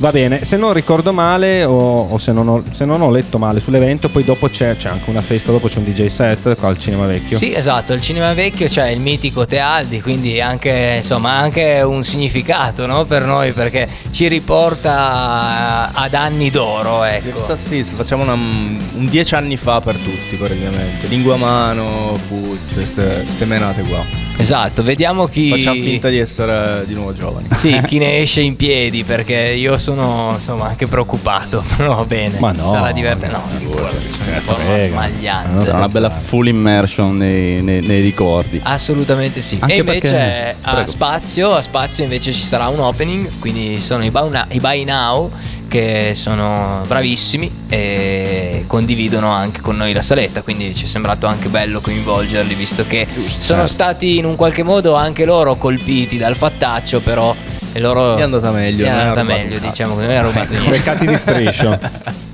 Va 0.00 0.12
bene, 0.12 0.44
se 0.44 0.56
non 0.56 0.72
ricordo 0.72 1.12
male 1.12 1.64
o, 1.64 2.08
o 2.08 2.18
se, 2.18 2.30
non 2.30 2.46
ho, 2.46 2.62
se 2.72 2.84
non 2.84 3.00
ho 3.02 3.10
letto 3.10 3.36
male 3.36 3.58
sull'evento, 3.58 4.08
poi 4.08 4.22
dopo 4.22 4.48
c'è, 4.48 4.76
c'è 4.76 4.88
anche 4.88 5.10
una 5.10 5.20
festa, 5.22 5.50
dopo 5.50 5.66
c'è 5.66 5.78
un 5.78 5.84
DJ 5.84 6.06
set 6.06 6.56
qua 6.56 6.68
al 6.68 6.78
Cinema 6.78 7.06
Vecchio. 7.06 7.36
Sì, 7.36 7.52
esatto, 7.52 7.94
il 7.94 8.00
cinema 8.00 8.32
vecchio 8.32 8.68
c'è 8.68 8.90
il 8.90 9.00
mitico 9.00 9.44
Tealdi, 9.44 10.00
quindi 10.00 10.40
anche, 10.40 10.94
insomma, 10.98 11.32
anche 11.32 11.80
un 11.84 12.04
significato 12.04 12.86
no, 12.86 13.06
per 13.06 13.24
noi 13.24 13.50
perché 13.50 13.88
ci 14.12 14.28
riporta 14.28 15.90
ad 15.92 16.14
anni 16.14 16.50
d'oro. 16.50 17.02
Ecco. 17.02 17.30
Questa 17.30 17.56
sì, 17.56 17.82
se 17.82 17.94
facciamo 17.96 18.22
una- 18.22 18.34
un 18.34 19.06
dieci 19.08 19.34
anni 19.34 19.56
fa 19.56 19.80
per 19.80 19.96
tutti 19.96 20.36
praticamente. 20.36 21.08
Lingua 21.08 21.34
a 21.34 21.38
mano, 21.38 22.16
food, 22.28 22.58
queste 22.72 23.44
menate 23.46 23.82
qua. 23.82 24.27
Esatto, 24.40 24.84
vediamo 24.84 25.26
chi... 25.26 25.50
Facciamo 25.50 25.80
finta 25.80 26.08
di 26.08 26.18
essere 26.18 26.84
di 26.86 26.94
nuovo 26.94 27.12
giovani. 27.12 27.48
Sì, 27.54 27.80
chi 27.86 27.98
ne 27.98 28.20
esce 28.20 28.40
in 28.40 28.54
piedi 28.54 29.02
perché 29.02 29.34
io 29.34 29.76
sono 29.76 30.34
insomma 30.38 30.66
anche 30.68 30.86
preoccupato, 30.86 31.62
però 31.76 32.04
bene, 32.04 32.38
Ma 32.38 32.52
no, 32.52 32.64
sarà 32.64 32.92
divertente. 32.92 33.34
No, 33.34 33.42
figurati, 33.56 33.96
sono 34.44 34.58
smagliante. 34.88 35.52
Non 35.52 35.64
sarà 35.64 35.78
una 35.78 35.88
bella 35.88 36.10
full 36.10 36.46
immersion 36.46 37.16
nei, 37.16 37.62
nei- 37.62 37.80
nei 37.82 38.00
ricordi. 38.00 38.60
Assolutamente 38.62 39.40
sì. 39.40 39.58
Anche 39.60 39.74
e 39.74 39.78
invece 39.78 40.10
perché- 40.10 40.56
a 40.62 40.86
spazio, 40.86 41.52
a 41.52 41.60
spazio 41.60 42.04
invece 42.04 42.32
ci 42.32 42.42
sarà 42.42 42.68
un 42.68 42.78
opening, 42.78 43.28
quindi 43.40 43.80
sono 43.80 44.04
i 44.04 44.10
Buy 44.10 44.30
Now, 44.30 44.44
i 44.50 44.60
Buy 44.60 44.84
Now 44.84 45.30
che 45.68 46.12
sono 46.14 46.82
bravissimi 46.86 47.66
e 47.68 48.64
condividono 48.66 49.30
anche 49.30 49.60
con 49.60 49.76
noi 49.76 49.92
la 49.92 50.02
saletta, 50.02 50.42
quindi 50.42 50.74
ci 50.74 50.84
è 50.84 50.88
sembrato 50.88 51.26
anche 51.26 51.48
bello 51.48 51.80
coinvolgerli 51.80 52.54
visto 52.54 52.84
che 52.86 53.06
sono 53.12 53.60
certo. 53.60 53.66
stati 53.66 54.18
in 54.18 54.24
un 54.24 54.34
qualche 54.36 54.62
modo 54.62 54.94
anche 54.94 55.24
loro 55.24 55.56
colpiti 55.56 56.18
dal 56.18 56.34
fattaccio, 56.34 57.00
però 57.00 57.34
e 57.72 57.80
loro 57.80 58.16
È 58.16 58.22
andata 58.22 58.50
meglio, 58.50 58.86
È 58.86 58.88
andata 58.88 59.22
meglio, 59.22 59.58
diciamo 59.58 59.94
che 59.96 60.02
non 60.02 60.10
è 60.10 60.22
rubato 60.22 60.52
niente. 60.52 60.70
Beccati 60.70 61.06
di 61.06 61.16
striscio. 61.16 61.78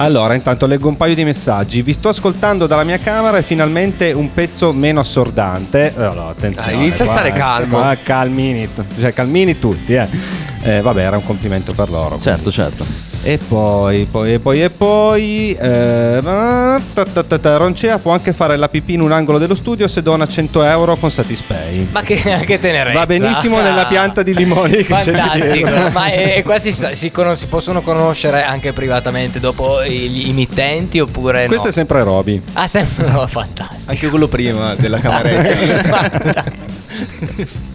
Allora, 0.00 0.32
intanto 0.32 0.66
leggo 0.66 0.88
un 0.88 0.96
paio 0.96 1.14
di 1.14 1.24
messaggi. 1.24 1.82
Vi 1.82 1.92
sto 1.92 2.08
ascoltando 2.08 2.66
dalla 2.66 2.84
mia 2.84 2.98
camera 2.98 3.36
e 3.36 3.42
finalmente 3.42 4.12
un 4.12 4.32
pezzo 4.32 4.72
meno 4.72 5.00
assordante. 5.00 5.92
Allora, 5.94 6.28
attenzione. 6.28 6.72
Dai, 6.72 6.80
inizia 6.80 7.04
a 7.04 7.08
stare 7.08 7.32
calmo. 7.32 7.76
qua 7.76 7.94
calmini, 8.02 8.66
cioè 8.98 9.12
calmini 9.12 9.58
tutti, 9.58 9.92
eh. 9.92 10.08
Eh, 10.62 10.80
vabbè, 10.80 11.02
era 11.02 11.18
un 11.18 11.24
complimento 11.24 11.74
per 11.74 11.90
loro. 11.90 12.18
Certo, 12.18 12.50
certo. 12.50 13.09
E 13.22 13.36
poi, 13.36 14.06
poi, 14.10 14.32
e 14.32 14.38
poi, 14.38 14.62
e 14.62 14.70
poi. 14.70 15.52
eh, 15.52 16.20
ta, 16.22 17.04
ta, 17.04 17.38
ta, 17.38 17.56
Roncea 17.58 17.98
può 17.98 18.12
anche 18.12 18.32
fare 18.32 18.56
la 18.56 18.66
pipì 18.70 18.94
in 18.94 19.02
un 19.02 19.12
angolo 19.12 19.36
dello 19.36 19.54
studio 19.54 19.86
se 19.88 20.02
dona 20.02 20.26
100 20.26 20.62
euro 20.64 20.96
con 20.96 21.10
Satispay. 21.10 21.88
Ma 21.92 22.00
che, 22.00 22.16
che 22.46 22.58
tenerezza. 22.58 22.98
Va 22.98 23.04
benissimo 23.06 23.58
Ah. 23.58 23.62
nella 23.62 23.84
pianta 23.84 24.22
di 24.22 24.34
limoni 24.34 24.82
Fantastico, 24.84 25.68
ma 25.92 26.06
è, 26.06 26.36
è 26.36 26.42
quasi 26.42 26.72
si, 26.72 26.86
si 26.92 27.10
conos- 27.10 27.38
si 27.40 27.46
possono 27.46 27.82
conoscere 27.82 28.42
anche 28.42 28.72
privatamente 28.72 29.38
dopo 29.38 29.84
gli 29.84 30.28
emittenti 30.30 30.98
oppure 30.98 31.44
Questo 31.46 31.64
no? 31.64 31.70
è 31.70 31.72
sempre 31.72 32.02
Roby. 32.02 32.40
Ah, 32.54 32.66
sempre 32.66 33.06
no, 33.06 33.26
fantastico. 33.26 33.90
Anche 33.90 34.08
quello 34.08 34.28
prima 34.28 34.74
della 34.76 34.98
cameretta. 34.98 36.44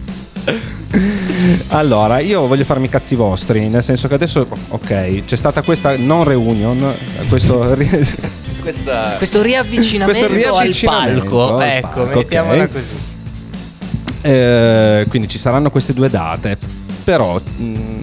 Allora, 1.68 2.18
io 2.20 2.46
voglio 2.46 2.64
farmi 2.64 2.86
i 2.86 2.88
cazzi 2.88 3.14
vostri, 3.14 3.68
nel 3.68 3.82
senso 3.82 4.08
che 4.08 4.14
adesso, 4.14 4.46
ok, 4.68 5.24
c'è 5.24 5.36
stata 5.36 5.62
questa 5.62 5.96
non 5.96 6.24
reunion, 6.24 6.94
questo 7.28 7.76
Questa 8.60 9.14
Questo 9.16 9.42
riavvicinamento, 9.42 10.18
Questo 10.18 10.34
riavvicinamento 10.34 11.42
al 11.44 11.48
palco, 11.52 11.56
al 11.56 11.68
ecco, 11.68 11.88
palco, 12.02 12.18
mettiamola 12.18 12.62
ok. 12.64 12.72
così. 12.72 12.94
eh, 14.22 15.06
quindi 15.08 15.28
ci 15.28 15.38
saranno 15.38 15.70
queste 15.70 15.92
due 15.92 16.10
date, 16.10 16.58
però... 17.04 17.40
mm, 17.60 17.94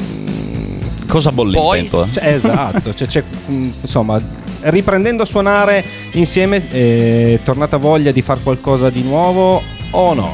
Cosa 1.08 1.32
bolle 1.34 1.56
Poi- 1.58 1.80
il 1.80 1.90
tempo? 1.90 2.06
eh? 2.06 2.12
Cioè, 2.14 2.28
esatto, 2.28 2.94
cioè, 2.94 3.08
c'è, 3.08 3.24
mm, 3.52 3.70
insomma, 3.82 4.22
riprendendo 4.62 5.24
a 5.24 5.26
suonare 5.26 5.84
insieme, 6.12 6.70
è 6.70 7.40
tornata 7.44 7.76
voglia 7.76 8.12
di 8.12 8.22
fare 8.22 8.40
qualcosa 8.42 8.90
di 8.90 9.04
nuovo 9.04 9.62
o 9.92 10.14
no? 10.14 10.34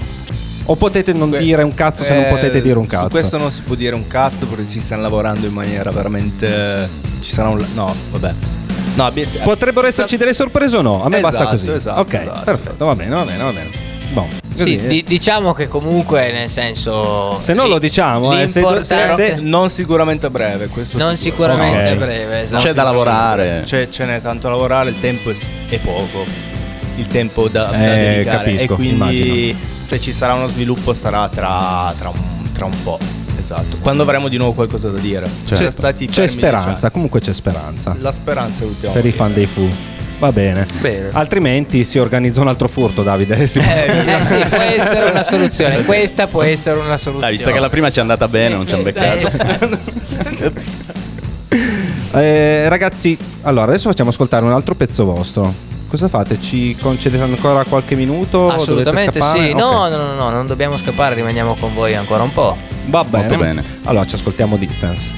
O 0.71 0.75
potete 0.75 1.13
non 1.13 1.29
Que- 1.31 1.39
dire 1.39 1.63
un 1.63 1.73
cazzo 1.73 2.03
se 2.03 2.13
non 2.13 2.25
Eh, 2.25 2.27
potete 2.27 2.61
dire 2.61 2.77
un 2.77 2.83
Su 2.83 2.89
cazzo? 2.91 3.09
questo 3.09 3.37
non 3.37 3.51
si 3.51 3.61
può 3.61 3.73
dire 3.73 3.95
un 3.95 4.05
cazzo 4.07 4.45
perché 4.45 4.67
ci 4.67 4.79
stanno 4.79 5.01
lavorando 5.01 5.47
in 5.47 5.53
maniera 5.53 5.89
veramente. 5.89 6.87
Ci 7.21 7.31
sarà 7.31 7.49
un. 7.49 7.65
No, 7.73 7.95
vabbè. 8.11 8.33
No, 8.93 9.05
abbia- 9.05 9.25
Potrebbero 9.43 9.87
esserci 9.87 10.15
delle 10.17 10.33
sorprese 10.33 10.77
o 10.77 10.81
no? 10.81 11.03
A 11.03 11.09
me 11.09 11.19
basta 11.21 11.41
Esatto, 11.41 11.55
così. 11.57 11.71
esatto, 11.71 12.01
ok, 12.01 12.13
esatto, 12.13 12.41
perfetto, 12.43 12.85
va 12.85 12.95
bene, 12.95 13.15
va 13.15 13.23
bene, 13.23 13.43
va 13.43 13.51
bene. 13.51 13.87
Così, 14.11 14.79
Sì, 14.79 14.87
di- 14.87 15.03
diciamo 15.07 15.53
che 15.53 15.67
comunque 15.67 16.31
nel 16.31 16.49
senso 16.49 17.37
Se 17.39 17.53
non 17.53 17.65
li- 17.65 17.71
lo 17.71 17.79
diciamo, 17.79 18.37
eh, 18.37 18.47
se- 18.47 18.59
l'importante- 18.59 19.35
se- 19.35 19.41
Non 19.41 19.69
sicuramente 19.69 20.25
a 20.25 20.29
breve. 20.29 20.67
Questo 20.67 20.97
non 20.97 21.15
sicuro. 21.15 21.53
sicuramente 21.53 21.85
Ok. 21.85 21.91
a 21.91 21.95
breve, 22.05 22.41
esatto. 22.41 22.63
C'è 22.65 22.73
da 22.73 22.83
lavorare. 22.83 23.61
C'è, 23.65 23.87
ce 23.89 24.05
n'è 24.05 24.19
tanto 24.21 24.47
da 24.47 24.53
lavorare, 24.53 24.89
il 24.89 24.99
tempo 24.99 25.29
è, 25.31 25.35
è 25.69 25.79
poco. 25.79 26.25
Il 26.99 27.07
tempo 27.07 27.47
da, 27.47 27.63
da 27.65 27.73
Eh, 27.95 28.09
dedicare. 28.15 28.37
capisco, 28.51 28.73
e 28.73 28.75
quindi 28.75 28.93
immagino. 28.95 29.57
se 29.83 29.99
ci 29.99 30.11
sarà 30.11 30.33
uno 30.33 30.47
sviluppo 30.47 30.93
sarà 30.93 31.29
tra, 31.29 31.93
tra 31.97 32.09
un, 32.09 32.51
tra 32.53 32.65
un 32.65 32.83
po'. 32.83 32.99
Esatto. 33.39 33.77
Quando 33.79 34.03
avremo 34.03 34.27
di 34.27 34.37
nuovo 34.37 34.53
qualcosa 34.53 34.89
da 34.89 34.99
dire. 34.99 35.27
Ci 35.45 35.53
c'è, 35.55 36.27
speranza, 36.27 36.91
comunque 36.91 37.19
c'è 37.19 37.33
speranza 37.33 37.95
La 37.99 38.11
speranza 38.11 38.63
è 38.63 38.65
l'ultima. 38.67 38.91
per 38.91 39.05
i 39.05 39.11
fan 39.11 39.33
dei 39.33 39.45
Fu. 39.47 39.67
Va 40.19 40.31
bene. 40.33 40.67
Bene. 40.81 41.09
Altrimenti 41.13 41.85
si 41.85 41.97
organizza 41.97 42.41
un 42.41 42.49
altro 42.49 42.67
furto, 42.67 43.01
Davide. 43.01 43.35
Si- 43.47 43.59
Eh 43.59 44.21
sì, 44.21 44.35
può 44.49 44.59
essere 44.59 45.09
una 45.09 45.23
soluzione. 45.23 45.83
Questa 45.85 46.27
può 46.27 46.43
essere 46.43 46.77
una 46.79 46.97
soluzione. 46.97 47.27
Dai, 47.27 47.37
visto 47.37 47.51
che 47.53 47.59
la 47.59 47.69
prima 47.69 47.89
ci 47.89 47.99
è 47.99 48.01
andata 48.01 48.27
bene, 48.27 48.55
non 48.55 48.67
ci 48.67 48.73
hanno 48.73 48.83
beccato. 48.83 49.25
Esatto. 49.27 49.79
Eh, 52.11 52.67
ragazzi, 52.69 53.17
allora 53.43 53.71
adesso 53.71 53.89
facciamo 53.89 54.09
ascoltare 54.09 54.43
un 54.45 54.51
altro 54.51 54.75
pezzo 54.75 55.05
vostro. 55.05 55.67
Cosa 55.89 56.07
fate? 56.07 56.39
Ci 56.39 56.77
concedete 56.79 57.23
ancora 57.23 57.63
qualche 57.65 57.95
minuto? 57.95 58.47
Assolutamente 58.47 59.19
sì. 59.21 59.53
No, 59.53 59.85
Ok. 59.85 59.89
no, 59.91 59.97
no, 59.97 60.13
no, 60.13 60.29
non 60.29 60.45
dobbiamo 60.45 60.77
scappare, 60.77 61.15
rimaniamo 61.15 61.55
con 61.55 61.73
voi 61.73 61.95
ancora 61.95 62.21
un 62.23 62.31
po'. 62.31 62.55
Va 62.85 63.03
bene. 63.03 63.27
Molto 63.27 63.43
bene. 63.43 63.63
Allora 63.85 64.05
ci 64.05 64.13
ascoltiamo 64.15 64.55
Distance. 64.55 65.11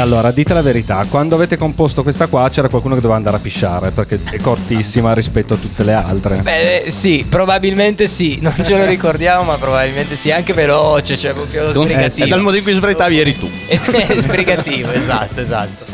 Allora, 0.00 0.30
dite 0.30 0.54
la 0.54 0.62
verità, 0.62 1.04
quando 1.08 1.34
avete 1.34 1.56
composto 1.58 2.02
questa 2.02 2.26
qua 2.26 2.48
c'era 2.50 2.68
qualcuno 2.68 2.94
che 2.94 3.00
doveva 3.00 3.18
andare 3.18 3.36
a 3.36 3.40
pisciare 3.40 3.90
perché 3.90 4.18
è 4.30 4.38
cortissima 4.40 5.12
rispetto 5.12 5.54
a 5.54 5.56
tutte 5.56 5.84
le 5.84 5.92
altre. 5.92 6.36
Beh, 6.36 6.84
eh, 6.84 6.90
sì, 6.90 7.26
probabilmente 7.28 8.06
sì, 8.06 8.38
non 8.40 8.54
ce 8.62 8.76
lo 8.76 8.86
ricordiamo, 8.86 9.42
ma 9.44 9.56
probabilmente 9.56 10.16
sì, 10.16 10.30
anche 10.30 10.54
veloce, 10.54 11.16
cioè 11.18 11.32
proprio 11.32 11.70
Tu- 11.70 11.82
sbrigativo. 11.82 12.24
E 12.24 12.28
dal 12.28 12.40
modo 12.40 12.56
in 12.56 12.62
cui 12.62 12.72
sbraitavi 12.72 13.20
eri 13.20 13.38
tu. 13.38 13.48
Eh, 13.68 13.78
sbrigativo, 14.20 14.90
esatto, 14.92 15.40
esatto. 15.40 15.84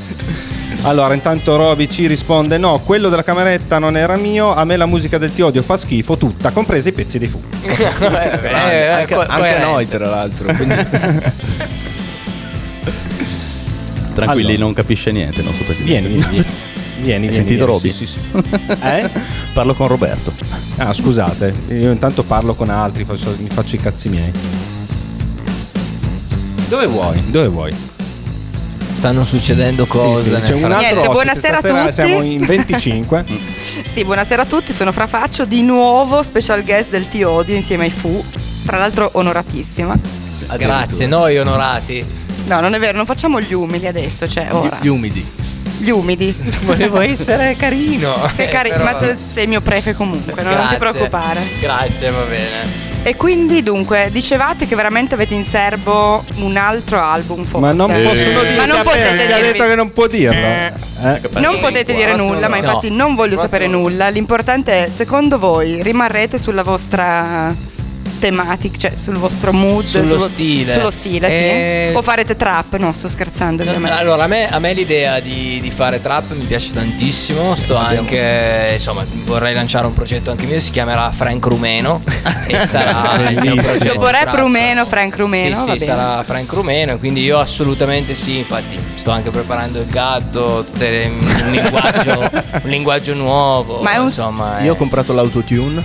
Allora, 0.83 1.13
intanto 1.15 1.57
Roby 1.57 1.89
ci 1.89 2.07
risponde: 2.07 2.59
No, 2.59 2.79
quello 2.85 3.09
della 3.09 3.25
cameretta 3.25 3.79
non 3.79 3.97
era 3.97 4.17
mio. 4.17 4.55
A 4.55 4.65
me 4.65 4.77
la 4.77 4.87
musica 4.87 5.19
del 5.19 5.33
Ti 5.35 5.43
odio 5.43 5.63
fa 5.63 5.77
schifo 5.77 6.17
tutta, 6.17 6.51
compresi 6.51 6.89
i 6.89 6.93
pezzi 6.93 7.19
di 7.19 7.27
fu. 7.27 7.41
Eh, 7.67 7.83
eh, 7.83 8.87
anche, 8.87 9.15
anche 9.15 9.27
coerente. 9.37 9.65
noi, 9.65 9.89
tra 9.89 10.07
l'altro. 10.09 10.53
quindi- 10.55 10.75
Tranquilli, 14.17 14.49
Allora. 14.49 14.65
non 14.65 14.73
capisce 14.73 15.13
niente 15.13 15.41
il 15.41 15.45
nostro 15.47 15.65
presidente. 15.65 16.09
Vieni, 16.09 16.15
vieni, 16.17 16.31
vieni. 16.31 16.47
vieni, 17.01 17.27
Hai 17.27 17.33
sentito 17.33 17.67
vieni. 17.67 17.73
Roby? 17.73 17.91
Sì, 17.93 18.07
sì, 18.07 18.13
sì. 18.13 18.19
Eh? 18.83 19.11
Parlo 19.53 19.75
con 19.75 19.89
Roberto. 19.89 20.33
Ah, 20.79 20.93
scusate, 20.93 21.55
io 21.69 21.91
intanto 21.93 22.23
parlo 22.23 22.55
con 22.55 22.71
altri, 22.71 23.05
faccio- 23.05 23.37
mi 23.39 23.49
faccio 23.49 23.77
i 23.77 23.79
cazzi 23.81 24.09
miei. 24.09 24.33
Dove 26.69 26.87
vuoi? 26.87 27.23
Dove 27.31 27.49
vuoi? 27.49 27.75
Stanno 28.93 29.25
succedendo 29.25 29.87
cose. 29.87 30.23
Sì, 30.23 30.47
sì, 30.47 30.53
c'è 30.53 30.65
un 30.65 30.73
altro 30.73 30.79
Niente, 30.79 30.99
ospite, 30.99 31.13
buonasera 31.13 31.59
a 31.59 31.63
tutti. 31.85 31.93
Siamo 31.93 32.23
in 32.23 32.47
25. 32.47 33.25
Sì, 33.93 34.05
buonasera 34.05 34.43
a 34.43 34.47
tutti, 34.47 34.73
sono 34.73 34.93
Fra 34.93 35.07
Faccio, 35.07 35.47
di 35.47 35.63
nuovo 35.63 36.23
special 36.23 36.63
guest 36.65 36.91
del 36.91 37.09
Ti 37.09 37.23
Odio 37.23 37.55
insieme 37.55 37.85
ai 37.85 37.91
Fu, 37.91 38.23
tra 38.67 38.77
l'altro 38.79 39.09
onoratissima. 39.13 39.97
Grazie, 40.57 41.07
noi 41.07 41.39
onorati. 41.39 42.05
No, 42.47 42.61
non 42.61 42.75
è 42.75 42.79
vero, 42.79 42.97
non 42.97 43.07
facciamo 43.07 43.41
gli 43.41 43.53
umili 43.53 43.87
adesso, 43.87 44.29
cioè 44.29 44.49
ora. 44.51 44.79
Gli 44.81 44.87
umidi. 44.89 45.27
Gli 45.79 45.91
umidi. 45.91 46.35
Volevo 46.63 47.01
essere 47.01 47.57
carino. 47.57 48.15
Che 48.35 48.47
cari- 48.49 48.71
Però- 48.71 48.85
ma 48.85 48.95
tu 48.95 49.17
sei 49.33 49.47
mio 49.47 49.61
prefe 49.61 49.95
comunque, 49.95 50.43
no? 50.43 50.55
non 50.55 50.69
ti 50.69 50.77
preoccupare. 50.77 51.43
Grazie, 51.61 52.11
va 52.11 52.23
bene. 52.23 52.85
E 53.03 53.15
quindi 53.15 53.63
dunque, 53.63 54.09
dicevate 54.11 54.67
che 54.67 54.75
veramente 54.75 55.15
avete 55.15 55.35
in 55.35 55.45
serbo 55.45 56.25
un 56.39 56.57
altro 56.57 56.99
album 57.01 57.45
forse. 57.45 57.67
Ma 57.67 57.73
non 57.73 57.87
possono 58.03 58.43
dire 58.43 58.57
Ma 58.57 58.65
non 58.65 58.83
potete 58.83 59.33
ha 59.33 59.41
detto 59.41 59.65
che 59.65 59.75
non 59.77 59.93
può 59.93 60.07
dirlo. 60.09 60.45
Eh? 60.45 60.73
Non 61.35 61.59
potete 61.61 61.95
dire 61.95 62.17
nulla, 62.17 62.49
ma 62.49 62.57
infatti 62.57 62.91
non 62.91 63.15
voglio 63.15 63.37
sapere 63.37 63.67
nulla. 63.69 64.09
L'importante 64.09 64.87
è, 64.87 64.91
secondo 64.93 65.39
voi, 65.39 65.83
rimarrete 65.83 66.37
sulla 66.39 66.65
vostra 66.65 67.55
tematica, 68.19 68.77
cioè 68.79 68.93
sul 69.01 69.17
vostro 69.17 69.53
mood, 69.53 69.85
Sullo 69.85 70.19
stile. 70.19 70.73
Sullo 70.75 70.91
stile, 70.91 71.29
Eh, 71.29 71.89
sì. 71.91 71.97
O 71.97 72.03
farete 72.03 72.37
trap? 72.37 72.77
No, 72.77 72.93
sto 72.93 73.09
scherzando, 73.09 73.65
No, 73.65 73.73
allora, 73.93 74.25
a 74.25 74.27
me, 74.27 74.49
a 74.49 74.59
me 74.59 74.73
l'idea 74.73 75.21
di, 75.21 75.59
di 75.61 75.71
fare 75.71 76.01
trap 76.01 76.33
mi 76.35 76.45
piace 76.45 76.73
tantissimo. 76.73 77.55
Sto 77.55 77.77
anche, 77.77 78.71
insomma, 78.73 79.05
vorrei 79.25 79.55
lanciare 79.55 79.87
un 79.87 79.95
progetto 79.95 80.31
anche 80.31 80.47
mio. 80.47 80.59
Si 80.61 80.71
chiamerà 80.71 81.11
Frank 81.11 81.45
Rumeno. 81.47 82.03
e 82.47 82.67
sarà 82.67 83.29
il 83.31 83.39
mio 83.41 83.55
progetto 83.57 83.95
Dopo 83.95 84.09
Rap. 84.09 84.35
Rumeno, 84.35 84.85
Frank 84.87 85.17
Rumeno, 85.17 85.55
Sì, 85.57 85.73
sì, 85.79 85.85
sarà 85.85 86.23
Frank 86.23 86.51
Rumeno. 86.53 86.93
e 86.93 86.99
Quindi 86.99 87.23
io 87.23 87.39
assolutamente 87.39 88.15
sì. 88.15 88.39
Infatti, 88.39 88.79
sto 88.95 89.11
anche 89.11 89.31
preparando 89.31 89.81
il 89.81 89.87
gatto. 89.87 90.65
le- 90.75 91.05
un, 91.07 91.51
linguaggio, 91.51 92.19
un 92.63 92.69
linguaggio 92.71 93.15
nuovo. 93.15 93.81
Ma 93.83 93.93
è 93.93 93.97
un- 93.99 94.07
insomma, 94.07 94.61
Io 94.61 94.73
ho 94.73 94.75
è- 94.75 94.79
comprato 94.79 95.13
l'autotune 95.13 95.83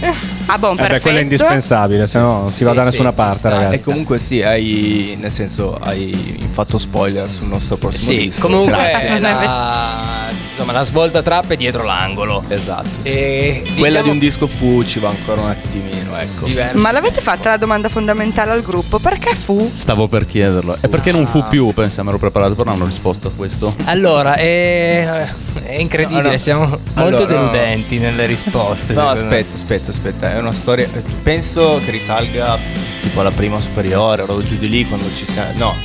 Ah, 0.47 0.57
buon, 0.57 0.73
Eh 0.73 0.75
beh, 0.75 0.81
perfetto. 0.81 1.01
quello 1.01 1.17
è 1.17 1.21
indispensabile, 1.21 2.07
se 2.07 2.17
no 2.21 2.41
non 2.41 2.51
si 2.51 2.63
va 2.63 2.73
da 2.73 2.81
sì, 2.83 2.87
nessuna 2.89 3.11
parte, 3.13 3.37
sta. 3.39 3.49
ragazzi. 3.49 3.75
e 3.75 3.79
comunque 3.81 4.19
sì, 4.19 4.41
hai 4.41 5.17
nel 5.19 5.31
senso 5.31 5.75
hai 5.77 6.47
fatto 6.51 6.77
spoiler 6.77 7.27
sul 7.29 7.47
nostro 7.47 7.77
prossimo 7.77 8.11
Sì, 8.11 8.25
disco. 8.27 8.41
comunque 8.41 8.71
Grazie. 8.71 9.19
la, 9.19 10.29
insomma, 10.61 10.71
la 10.71 10.83
svolta 10.85 11.21
trap 11.21 11.49
è 11.51 11.55
dietro 11.57 11.83
l'angolo. 11.83 12.43
Esatto. 12.47 12.89
sì. 13.01 13.09
E 13.09 13.61
Quella 13.65 13.85
diciamo 13.87 14.03
di 14.03 14.09
un 14.09 14.19
disco 14.19 14.47
fu 14.47 14.83
ci 14.83 14.99
va 14.99 15.09
ancora 15.09 15.41
un 15.41 15.49
attimino, 15.49 16.15
ecco. 16.17 16.45
diverso. 16.45 16.77
Ma 16.77 16.91
l'avete 16.91 17.21
fatta 17.21 17.49
la 17.49 17.57
domanda 17.57 17.89
fondamentale 17.89 18.51
al 18.51 18.61
gruppo? 18.61 18.99
Perché 18.99 19.35
fu? 19.35 19.69
Stavo 19.73 20.07
per 20.07 20.25
chiederlo. 20.25 20.77
E 20.79 20.87
perché 20.87 21.11
non 21.11 21.25
fu 21.27 21.43
più? 21.43 21.71
Pensa, 21.73 22.03
mi 22.03 22.09
ero 22.09 22.17
preparato, 22.17 22.55
però 22.55 22.71
non 22.71 22.83
ho 22.83 22.85
risposto 22.85 23.27
a 23.27 23.31
questo. 23.35 23.73
Allora, 23.85 24.35
è, 24.35 25.27
è 25.65 25.73
incredibile, 25.79 26.21
No, 26.21 26.31
no. 26.31 26.37
siamo 26.37 26.61
molto 26.67 26.79
Allora, 26.93 27.19
no. 27.19 27.25
deludenti 27.25 27.97
nelle 27.97 28.25
risposte. 28.25 28.93
No, 28.93 28.99
secondo 28.99 29.21
me. 29.25 29.39
aspetta, 29.39 29.55
aspetta, 29.55 29.91
aspetta, 29.91 30.33
è 30.33 30.39
una 30.39 30.53
storia. 30.53 30.87
Penso 31.23 31.79
che 31.83 31.91
risalga 31.91 32.57
tipo 33.01 33.19
alla 33.19 33.31
prima 33.31 33.59
superiore, 33.59 34.23
ero 34.23 34.41
giù 34.43 34.55
di 34.57 34.69
lì 34.69 34.87
quando 34.87 35.07
ci 35.15 35.25
siamo. 35.25 35.51
No, 35.55 35.75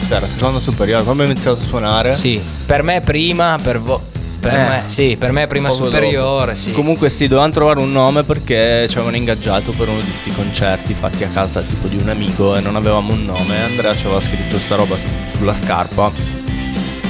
cos'era, 0.00 0.26
seconda 0.26 0.58
superiore, 0.58 1.02
quando 1.04 1.22
abbiamo 1.22 1.32
iniziato 1.32 1.60
a 1.62 1.66
suonare. 1.66 2.14
Sì, 2.14 2.40
per 2.66 2.82
me 2.82 3.00
prima, 3.00 3.58
per 3.62 3.80
voi. 3.80 3.98
Per 4.44 4.52
Eh. 4.52 4.68
me, 4.68 4.82
sì, 4.84 5.16
per 5.18 5.32
me 5.32 5.46
prima 5.46 5.70
superiore, 5.70 6.54
sì. 6.54 6.72
Comunque 6.72 7.08
sì, 7.08 7.26
dovevamo 7.28 7.50
trovare 7.52 7.78
un 7.78 7.90
nome 7.90 8.24
perché 8.24 8.86
ci 8.90 8.96
avevano 8.96 9.16
ingaggiato 9.16 9.72
per 9.72 9.88
uno 9.88 10.00
di 10.02 10.12
sti 10.12 10.32
concerti 10.32 10.92
fatti 10.92 11.24
a 11.24 11.28
casa 11.28 11.62
tipo 11.62 11.86
di 11.88 11.96
un 11.96 12.10
amico 12.10 12.54
e 12.54 12.60
non 12.60 12.76
avevamo 12.76 13.14
un 13.14 13.24
nome. 13.24 13.62
Andrea 13.62 13.96
ci 13.96 14.04
aveva 14.04 14.20
scritto 14.20 14.58
sta 14.58 14.74
roba 14.74 14.96
sulla 15.36 15.54
scarpa 15.54 16.12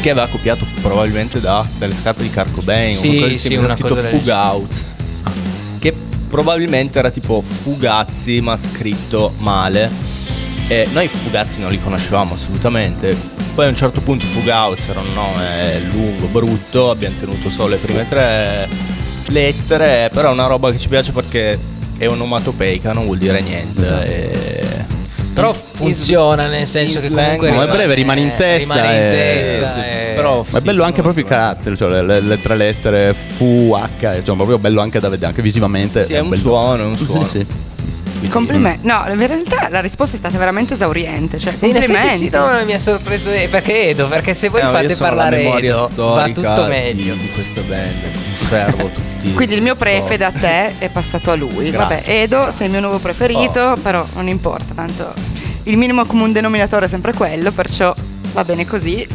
che 0.00 0.10
aveva 0.10 0.28
copiato 0.28 0.64
probabilmente 0.80 1.40
da, 1.40 1.66
dalle 1.76 1.94
scarpe 1.94 2.22
di 2.22 2.30
Carco 2.30 2.62
Bain. 2.62 2.94
Sì, 2.94 3.16
una 3.16 3.26
cosa 3.26 3.36
sì, 3.36 3.54
una 3.56 3.76
cosa 3.76 3.94
del 4.00 4.04
Fugouts. 4.04 4.92
Che 5.80 5.92
probabilmente 6.28 6.98
era 7.00 7.10
tipo 7.10 7.42
Fugazzi 7.62 8.40
ma 8.42 8.56
scritto 8.56 9.32
male. 9.38 9.90
E 10.66 10.88
noi 10.92 11.08
Fugazzi 11.08 11.60
non 11.60 11.70
li 11.70 11.80
conoscevamo 11.80 12.34
assolutamente. 12.34 13.14
Poi 13.54 13.66
a 13.66 13.68
un 13.68 13.76
certo 13.76 14.00
punto 14.00 14.24
Fugouts 14.26 14.88
era 14.88 15.00
un 15.00 15.12
nome 15.12 15.80
lungo, 15.92 16.26
brutto, 16.26 16.90
abbiamo 16.90 17.16
tenuto 17.18 17.50
solo 17.50 17.68
le 17.68 17.76
prime 17.76 18.08
tre 18.08 18.68
lettere, 19.28 20.10
però 20.12 20.30
è 20.30 20.32
una 20.32 20.46
roba 20.46 20.72
che 20.72 20.78
ci 20.78 20.88
piace 20.88 21.12
perché 21.12 21.58
è 21.98 22.08
onomatopeica, 22.08 22.92
non 22.92 23.04
vuol 23.04 23.18
dire 23.18 23.40
niente. 23.40 23.80
Esatto. 23.82 24.02
e- 24.04 24.62
Però 25.34 25.52
funziona 25.52 26.46
nel 26.46 26.66
senso 26.66 27.00
che 27.00 27.08
slang, 27.08 27.22
comunque 27.24 27.48
no, 27.50 27.54
è 27.56 27.60
rimane- 27.60 27.72
breve, 27.76 27.94
rimane 27.94 28.20
in 28.20 28.32
testa 28.36 28.74
Rimane 28.74 28.96
in 28.96 29.02
e- 29.02 29.10
testa. 29.42 29.74
sì, 29.74 29.80
e- 29.80 30.12
però 30.14 30.44
Ma 30.48 30.58
è 30.58 30.60
sì, 30.60 30.66
bello 30.66 30.82
anche 30.84 31.02
proprio 31.02 31.24
i 31.24 31.26
caratteri, 31.26 31.76
cioè 31.76 32.02
le, 32.02 32.20
le- 32.20 32.40
tre 32.40 32.56
lettere 32.56 33.14
Fu, 33.36 33.74
H, 33.74 34.16
insomma, 34.16 34.36
proprio 34.38 34.58
bello 34.58 34.80
anche 34.80 34.98
da 35.00 35.08
vedere, 35.08 35.26
anche 35.28 35.42
visivamente. 35.42 36.06
Sì, 36.06 36.12
è 36.14 36.20
un 36.20 36.28
bello. 36.30 36.40
suono, 36.42 36.82
è 36.82 36.86
un 36.86 36.96
suono. 36.96 37.26
Sì, 37.28 37.38
sì. 37.38 37.46
Complimenti. 38.28 38.86
No, 38.86 39.04
in 39.08 39.26
realtà 39.26 39.68
la 39.70 39.80
risposta 39.80 40.16
è 40.16 40.18
stata 40.18 40.36
veramente 40.38 40.74
esauriente. 40.74 41.38
Cioè, 41.38 41.52
In 41.60 41.76
effetti 41.76 41.86
complimenti. 41.92 42.16
sì, 42.18 42.28
no, 42.30 42.64
mi 42.64 42.72
ha 42.72 42.78
sorpreso 42.78 43.30
eh, 43.30 43.48
perché 43.50 43.88
Edo, 43.90 44.08
perché 44.08 44.34
se 44.34 44.48
voi 44.48 44.60
Eh, 44.60 44.64
fate 44.64 44.96
parlare 44.96 45.42
Edo 45.58 45.90
va 45.94 46.28
tutto 46.28 46.66
meglio. 46.66 47.14
Di, 47.14 47.20
di 47.20 47.28
questa 47.30 47.60
band, 47.60 47.94
conservo 48.36 48.88
tutti. 48.88 49.32
Quindi 49.34 49.54
il 49.54 49.62
mio 49.62 49.74
prefe 49.74 50.16
da 50.16 50.30
te 50.30 50.78
è 50.78 50.88
passato 50.90 51.30
a 51.30 51.34
lui. 51.34 51.70
Vabbè, 51.70 51.94
Grazie. 51.94 52.22
Edo, 52.22 52.52
sei 52.56 52.66
il 52.66 52.72
mio 52.72 52.80
nuovo 52.80 52.98
preferito, 52.98 53.76
però 53.82 54.04
non 54.14 54.28
importa, 54.28 54.74
tanto 54.74 55.12
il 55.64 55.76
minimo 55.78 56.04
comune 56.04 56.32
denominatore 56.32 56.86
è 56.86 56.88
sempre 56.90 57.12
quello, 57.14 57.50
perciò 57.50 57.94
va 58.34 58.44
bene 58.44 58.66
così. 58.66 59.06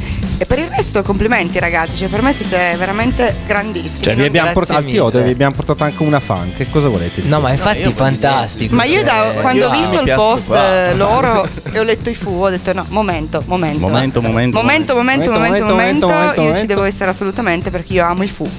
E 0.42 0.46
per 0.46 0.58
il 0.58 0.68
resto 0.70 1.04
complimenti 1.04 1.60
ragazzi, 1.60 1.98
cioè 1.98 2.08
per 2.08 2.22
me 2.22 2.34
siete 2.34 2.74
veramente 2.78 3.36
grandissimi. 3.46 4.02
Cioè, 4.02 4.16
vi 4.16 4.24
abbiamo 4.24 4.54
portato 4.54 4.80
al. 4.80 4.86
Tiodo, 4.86 5.22
vi 5.22 5.32
abbiamo 5.32 5.54
portato 5.54 5.84
anche 5.84 6.02
una 6.02 6.22
fan. 6.22 6.54
Che 6.56 6.70
cosa 6.70 6.88
volete? 6.88 7.22
No, 7.24 7.42
ma 7.42 7.52
infatti 7.52 7.80
io 7.82 7.92
fantastico. 7.92 8.74
Ma 8.74 8.86
io 8.86 9.04
da 9.04 9.32
cioè, 9.34 9.42
quando 9.42 9.68
ho 9.68 9.74
io 9.74 9.80
visto 9.80 10.02
mi 10.04 10.10
il 10.10 10.16
post 10.16 10.46
qua. 10.46 10.88
eh, 10.88 10.96
loro 10.96 11.46
e 11.74 11.78
ho 11.80 11.84
letto 11.84 12.10
i 12.10 12.16
fu, 12.16 12.30
ho 12.32 12.50
detto 12.50 12.72
no, 12.74 12.86
momento, 12.88 13.44
momento. 13.48 13.80
Momento, 13.80 14.22
momento, 14.22 14.58
Momento, 14.62 14.96
momento, 14.96 14.96
Momento, 14.96 14.96
momento, 14.96 15.32
momento, 15.32 15.66
momento, 15.66 16.08
momento, 16.08 16.42
io 16.42 16.58
ci 16.58 16.66
devo 16.66 16.84
essere 16.84 17.10
assolutamente 17.10 17.70
perché 17.70 17.94
io 17.94 18.06
amo 18.06 18.24
i 18.24 18.28
fu. 18.30 18.50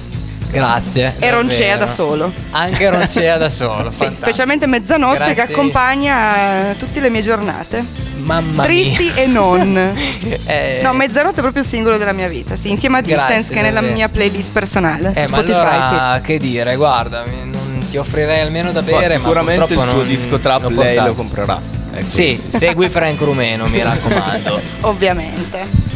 Grazie. 0.51 1.15
E 1.17 1.31
Roncea 1.31 1.77
davvero. 1.77 1.85
da 1.85 1.91
solo. 1.91 2.33
Anche 2.51 2.89
Roncea 2.89 3.37
da 3.37 3.49
solo. 3.49 3.89
Sì, 3.97 4.07
specialmente 4.15 4.67
mezzanotte 4.67 5.15
Grazie. 5.17 5.33
che 5.33 5.41
accompagna 5.41 6.71
eh, 6.71 6.75
tutte 6.75 6.99
le 6.99 7.09
mie 7.09 7.21
giornate. 7.23 8.09
Mamma 8.31 8.63
Tristi 8.63 9.03
mia. 9.03 9.15
e 9.15 9.25
non. 9.27 9.93
Eh, 10.45 10.79
No, 10.83 10.93
mezzanotte 10.93 11.37
è 11.37 11.41
proprio 11.41 11.61
il 11.63 11.67
singolo 11.67 11.97
della 11.97 12.11
mia 12.13 12.27
vita. 12.27 12.55
Sì, 12.55 12.69
insieme 12.71 12.97
a 12.97 13.01
Grazie, 13.01 13.25
Distance, 13.37 13.53
che 13.53 13.59
è 13.59 13.63
nella 13.63 13.81
mia 13.81 14.09
playlist 14.09 14.49
personale. 14.51 15.09
eh, 15.13 15.25
su 15.25 15.29
ma 15.31 15.37
Spotify, 15.37 15.53
allora 15.59 16.19
che 16.23 16.37
dire, 16.39 16.75
guarda, 16.75 17.23
non 17.43 17.85
ti 17.89 17.97
offrirei 17.97 18.41
almeno 18.41 18.71
da 18.71 18.81
Ma 18.81 18.85
bere, 18.87 19.17
ma 19.17 19.23
sicuramente 19.23 19.61
il 19.61 19.67
purtroppo 19.67 19.89
tuo 19.91 19.99
non- 20.01 20.07
disco 20.07 20.37
trap 20.39 20.61
non 20.63 20.73
lei 20.83 20.95
lo 21.03 21.13
comprerà. 21.13 21.59
Ecco, 21.93 22.07
Sì, 22.09 22.41
segui 22.47 22.89
Frank 22.89 23.19
Rumeno, 23.19 23.67
mi 23.67 23.81
raccomando. 23.81 24.59
sì. 24.59 24.65
Ovviamente. 24.81 25.89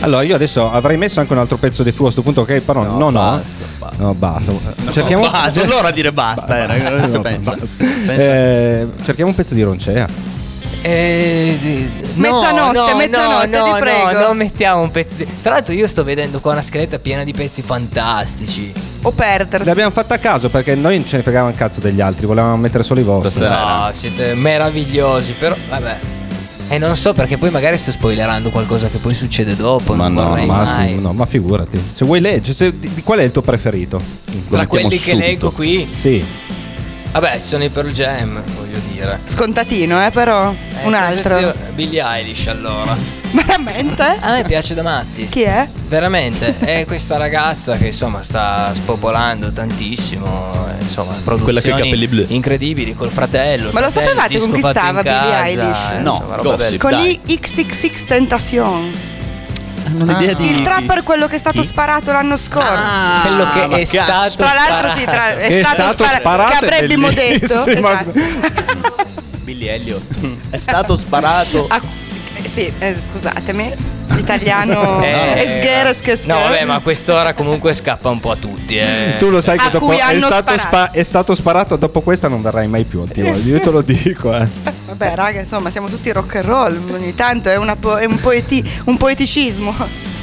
Allora, 0.00 0.22
io 0.22 0.34
adesso 0.34 0.70
avrei 0.70 0.96
messo 0.96 1.20
anche 1.20 1.32
un 1.32 1.38
altro 1.38 1.56
pezzo 1.58 1.82
di 1.82 1.92
Fu 1.92 2.00
a 2.00 2.02
questo 2.04 2.22
punto, 2.22 2.40
ok? 2.42 2.60
Però 2.60 2.82
No, 2.82 2.96
non 2.98 3.12
basta, 3.12 3.64
ho. 3.64 3.68
basta. 3.78 3.96
No, 4.02 4.14
basta. 4.14 4.52
cerchiamo 4.92 5.26
Ah, 5.26 5.48
sono 5.50 5.68
loro 5.70 5.86
a 5.86 5.90
dire 5.92 6.12
basta, 6.12 6.58
eh, 6.58 6.66
ragazzi, 6.66 7.10
No, 7.10 7.20
pensa. 7.20 7.56
basta. 7.56 8.12
Eh, 8.14 8.86
cerchiamo 9.04 9.30
un 9.30 9.36
pezzo 9.36 9.54
di 9.54 9.62
Roncea. 9.62 10.30
Eh, 10.84 11.88
no, 12.14 12.40
Mezzanotte, 12.40 12.78
no, 12.90 12.96
mezzanotte, 12.96 13.46
no, 13.56 13.64
ti 13.72 13.78
prego. 13.80 14.12
No, 14.12 14.20
non 14.26 14.36
mettiamo 14.36 14.82
un 14.82 14.90
pezzo 14.90 15.16
di... 15.18 15.26
Tra 15.40 15.52
l'altro 15.52 15.72
io 15.72 15.86
sto 15.86 16.02
vedendo 16.02 16.40
qua 16.40 16.52
una 16.52 16.62
scaletta 16.62 16.98
piena 16.98 17.22
di 17.24 17.32
pezzi 17.32 17.62
fantastici. 17.62 18.72
O 19.02 19.10
perdersi. 19.12 19.66
L'abbiamo 19.66 19.90
fatta 19.90 20.14
a 20.14 20.18
caso 20.18 20.48
perché 20.48 20.74
noi 20.74 20.96
non 20.98 21.06
ce 21.06 21.16
ne 21.18 21.22
fregava 21.22 21.48
un 21.48 21.54
cazzo 21.54 21.80
degli 21.80 22.00
altri, 22.00 22.26
volevamo 22.26 22.56
mettere 22.56 22.82
solo 22.82 23.00
i 23.00 23.04
vostri. 23.04 23.44
No, 23.46 23.90
siete 23.92 24.34
meravigliosi, 24.34 25.32
però 25.38 25.56
vabbè. 25.68 25.98
E 26.68 26.78
non 26.78 26.96
so 26.96 27.12
perché 27.12 27.36
poi 27.36 27.50
magari 27.50 27.76
sto 27.76 27.90
spoilerando 27.90 28.48
qualcosa 28.50 28.88
che 28.88 28.96
poi 28.98 29.12
succede 29.12 29.54
dopo. 29.56 29.94
Ma 29.94 30.08
non 30.08 30.32
no, 30.38 30.46
Ma, 30.46 30.62
mai. 30.64 30.88
sì, 30.94 31.00
no, 31.00 31.12
ma 31.12 31.26
figurati. 31.26 31.80
Se 31.92 32.04
vuoi 32.04 32.20
leggere, 32.20 32.54
se- 32.54 32.78
di, 32.78 32.90
di 32.94 33.02
qual 33.02 33.18
è 33.18 33.24
il 33.24 33.30
tuo 33.30 33.42
preferito? 33.42 34.00
Tra 34.48 34.66
quelli 34.66 34.88
che 34.88 34.96
subito. 35.10 35.18
leggo 35.18 35.50
qui, 35.50 35.86
Sì. 35.90 36.24
Vabbè, 37.12 37.32
ci 37.34 37.46
sono 37.46 37.64
i 37.64 37.68
Pearl 37.68 37.92
Jam, 37.92 38.42
voglio 38.56 38.78
dire. 38.90 39.20
Scontatino, 39.24 40.04
eh, 40.04 40.10
però. 40.10 40.50
Eh, 40.50 40.86
un 40.86 40.94
altro. 40.94 41.54
Billie 41.74 42.02
Eilish 42.02 42.48
allora. 42.48 42.96
Veramente? 43.32 44.02
A 44.20 44.32
me 44.32 44.44
piace 44.44 44.74
da 44.74 44.82
matti. 44.82 45.28
Chi 45.28 45.42
è? 45.42 45.66
Veramente, 45.88 46.54
è 46.58 46.84
questa 46.86 47.16
ragazza 47.16 47.76
che 47.76 47.86
insomma 47.86 48.22
sta 48.22 48.72
spopolando 48.74 49.50
tantissimo, 49.52 50.54
eh, 50.78 50.82
insomma, 50.82 51.14
Quella 51.24 51.60
che 51.60 51.72
ha 51.72 51.78
i 51.78 51.82
capelli 51.82 52.08
blu. 52.08 52.24
incredibili 52.28 52.94
col 52.94 53.10
fratello. 53.10 53.70
Ma 53.72 53.80
lo 53.80 53.90
fratello, 53.90 54.08
sapevate 54.14 54.38
con 54.38 54.52
chi 54.52 54.58
stava 54.58 55.02
Billie 55.02 55.44
Eilish? 55.44 55.88
No, 56.00 56.14
insomma, 56.14 56.36
gossip. 56.36 56.78
Con 56.78 56.90
Dai. 56.90 57.20
i 57.26 57.38
XXX 57.38 58.04
Tentacion. 58.06 58.92
Non 59.92 60.08
ho 60.08 60.20
idea 60.20 60.34
di. 60.34 60.50
Il 60.50 60.62
trapper 60.62 61.02
quello 61.02 61.26
che 61.26 61.36
è 61.36 61.38
stato 61.38 61.60
Chi? 61.60 61.66
sparato 61.66 62.12
l'anno 62.12 62.36
scorso. 62.36 62.72
Quello 63.22 63.44
che 63.52 63.60
Ah, 63.60 63.76
è 63.78 63.84
stato 63.84 64.36
Tra 64.36 64.52
l'altro, 64.54 64.96
sì, 64.96 65.04
tra- 65.04 65.12
sparato. 65.12 65.38
è, 65.38 65.46
Che 65.48 65.58
è 65.58 65.62
stato, 65.62 65.80
stato 65.82 66.04
spara- 66.04 66.18
sparato 66.20 66.50
che 66.50 66.54
è 66.68 66.74
avrebbimo 66.74 67.10
detto. 67.10 67.66
esatto. 67.66 68.12
Billy 69.42 69.66
Elliot. 69.66 70.02
È 70.50 70.56
stato 70.56 70.96
sparato. 70.96 71.66
Ah, 71.68 71.80
eh, 72.34 72.48
sì, 72.52 72.72
eh, 72.78 72.96
scusatemi. 73.10 73.90
L'italiano 74.14 75.00
Eh, 75.02 75.34
è 75.34 75.94
sgher, 75.94 76.26
No, 76.26 76.34
vabbè, 76.42 76.64
ma 76.64 76.74
a 76.74 76.80
quest'ora 76.80 77.32
comunque 77.32 77.72
scappa 77.72 78.10
un 78.10 78.20
po' 78.20 78.30
a 78.32 78.36
tutti. 78.36 78.76
Eh. 78.76 79.16
Tu 79.18 79.30
lo 79.30 79.40
sai 79.40 79.56
che 79.58 79.66
A 79.66 79.70
dopo 79.70 79.90
è 79.92 79.96
stato, 79.96 80.28
sparato. 80.50 80.58
spa- 80.58 80.90
è 80.90 81.02
stato 81.02 81.34
sparato, 81.34 81.76
dopo 81.76 82.00
questa 82.02 82.28
non 82.28 82.42
verrai 82.42 82.68
mai 82.68 82.84
più. 82.84 83.06
Ti 83.06 83.22
voglio, 83.22 83.54
io 83.56 83.60
te 83.60 83.70
lo 83.70 83.80
dico. 83.80 84.34
Eh. 84.36 84.46
Vabbè, 84.94 85.14
raga, 85.14 85.40
insomma, 85.40 85.70
siamo 85.70 85.88
tutti 85.88 86.10
rock 86.12 86.36
and 86.36 86.44
roll. 86.44 86.78
Ogni 86.92 87.14
tanto 87.14 87.48
è, 87.48 87.56
una 87.56 87.76
po- 87.76 87.96
è 87.96 88.04
un, 88.04 88.18
poeti- 88.20 88.62
un 88.84 88.96
poeticismo. 88.96 89.74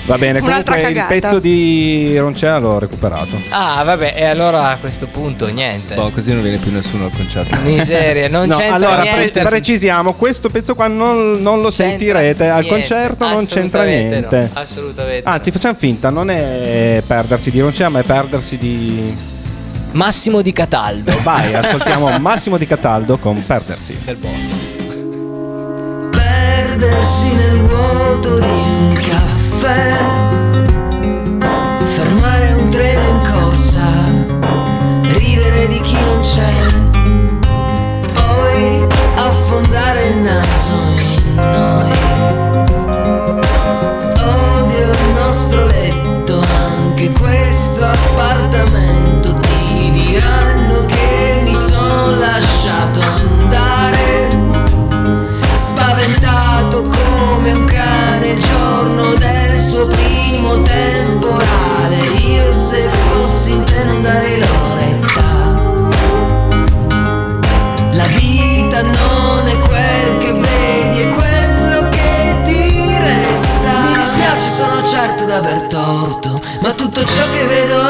Va 0.05 0.17
bene, 0.17 0.39
Un'altra 0.39 0.73
comunque 0.75 0.89
il 0.89 1.05
cagata. 1.07 1.13
pezzo 1.27 1.39
di 1.39 2.17
Roncea 2.17 2.57
l'ho 2.57 2.79
recuperato. 2.79 3.39
Ah, 3.49 3.83
vabbè, 3.83 4.13
e 4.15 4.25
allora 4.25 4.69
a 4.69 4.77
questo 4.77 5.05
punto 5.05 5.45
niente. 5.51 5.93
Boh, 5.93 6.09
così 6.09 6.33
non 6.33 6.41
viene 6.41 6.57
più 6.57 6.71
nessuno 6.71 7.05
al 7.05 7.11
concerto. 7.15 7.55
Miseria, 7.63 8.27
non 8.27 8.47
No, 8.47 8.55
c'entra 8.55 8.75
allora 8.75 9.01
pre- 9.01 9.15
niente. 9.17 9.41
precisiamo, 9.43 10.13
questo 10.13 10.49
pezzo 10.49 10.73
qua 10.73 10.87
non, 10.87 11.41
non 11.41 11.61
lo 11.61 11.69
C'entra 11.69 11.89
sentirete 11.89 12.47
al 12.49 12.61
niente, 12.61 12.69
concerto, 12.69 13.27
non 13.27 13.45
c'entra 13.45 13.83
niente. 13.83 14.39
no, 14.39 14.59
assolutamente. 14.59 15.29
Anzi, 15.29 15.51
facciamo 15.51 15.75
finta, 15.77 16.09
non 16.09 16.31
è 16.31 17.03
perdersi 17.05 17.51
di 17.51 17.59
Roncea, 17.59 17.89
ma 17.89 17.99
è 17.99 18.03
perdersi 18.03 18.57
di. 18.57 19.15
Massimo 19.91 20.41
di 20.41 20.53
Cataldo. 20.53 21.13
Vai, 21.23 21.53
ascoltiamo 21.53 22.17
Massimo 22.19 22.57
di 22.57 22.65
Cataldo 22.65 23.17
con 23.17 23.43
Perdersi. 23.45 23.97
Del 24.03 24.17
bosco. 24.17 24.77
perdersi 26.79 27.35
nel 27.35 27.59
vuoto 27.59 28.39
di 28.39 28.47
un 28.47 28.93
caffè, 28.93 29.97
fermare 31.83 32.53
un 32.53 32.69
treno 32.69 33.07
in 33.09 33.31
corsa, 33.31 33.81
ridere 35.17 35.67
di 35.67 35.81
chi 35.81 35.99
non 35.99 36.21
c'è, 36.21 36.53
poi 38.13 38.85
affondare 39.15 40.07
il 40.07 40.17
naso 40.17 40.73
in 40.97 41.35
noi. 41.35 41.98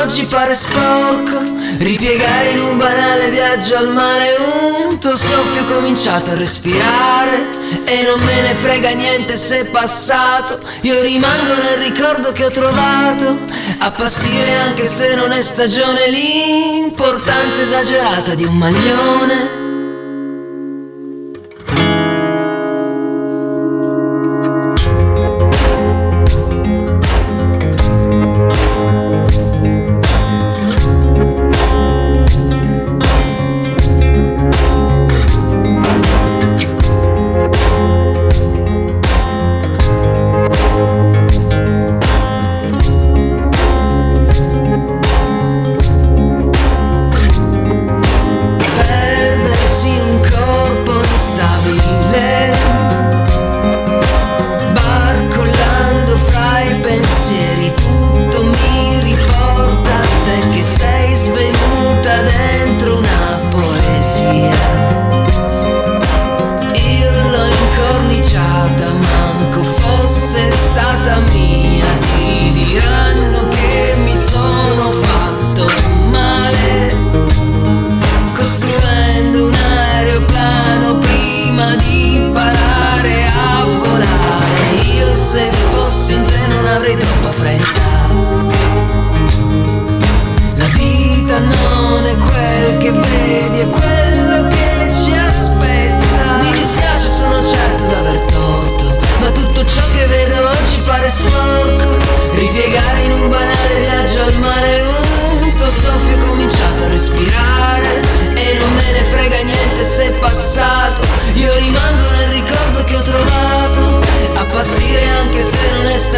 Oggi 0.10 0.26
pare 0.26 0.56
sporco. 0.56 1.44
Ripiegare 1.78 2.50
in 2.50 2.62
un 2.62 2.78
banale 2.78 3.30
viaggio 3.30 3.78
al 3.78 3.94
mare, 3.94 4.38
un 4.88 4.98
tuo 4.98 5.16
soffio 5.16 5.64
cominciato 5.66 6.32
a 6.32 6.34
respirare 6.34 7.50
e 7.86 8.02
non 8.02 8.20
me 8.20 8.42
ne 8.42 8.56
frega 8.56 8.90
niente 8.90 9.38
se 9.38 9.60
è 9.60 9.66
passato. 9.68 10.60
Io 10.82 11.00
rimango 11.02 11.54
nel 11.54 11.78
ricordo 11.78 12.32
che 12.32 12.44
ho 12.44 12.50
trovato, 12.50 13.38
appassire 13.78 14.56
anche 14.56 14.84
se 14.84 15.14
non 15.14 15.32
è 15.32 15.42
stagione, 15.44 16.10
l'importanza 16.10 17.62
esagerata 17.62 18.34
di 18.34 18.46
un 18.46 18.56
maglione. 18.56 19.69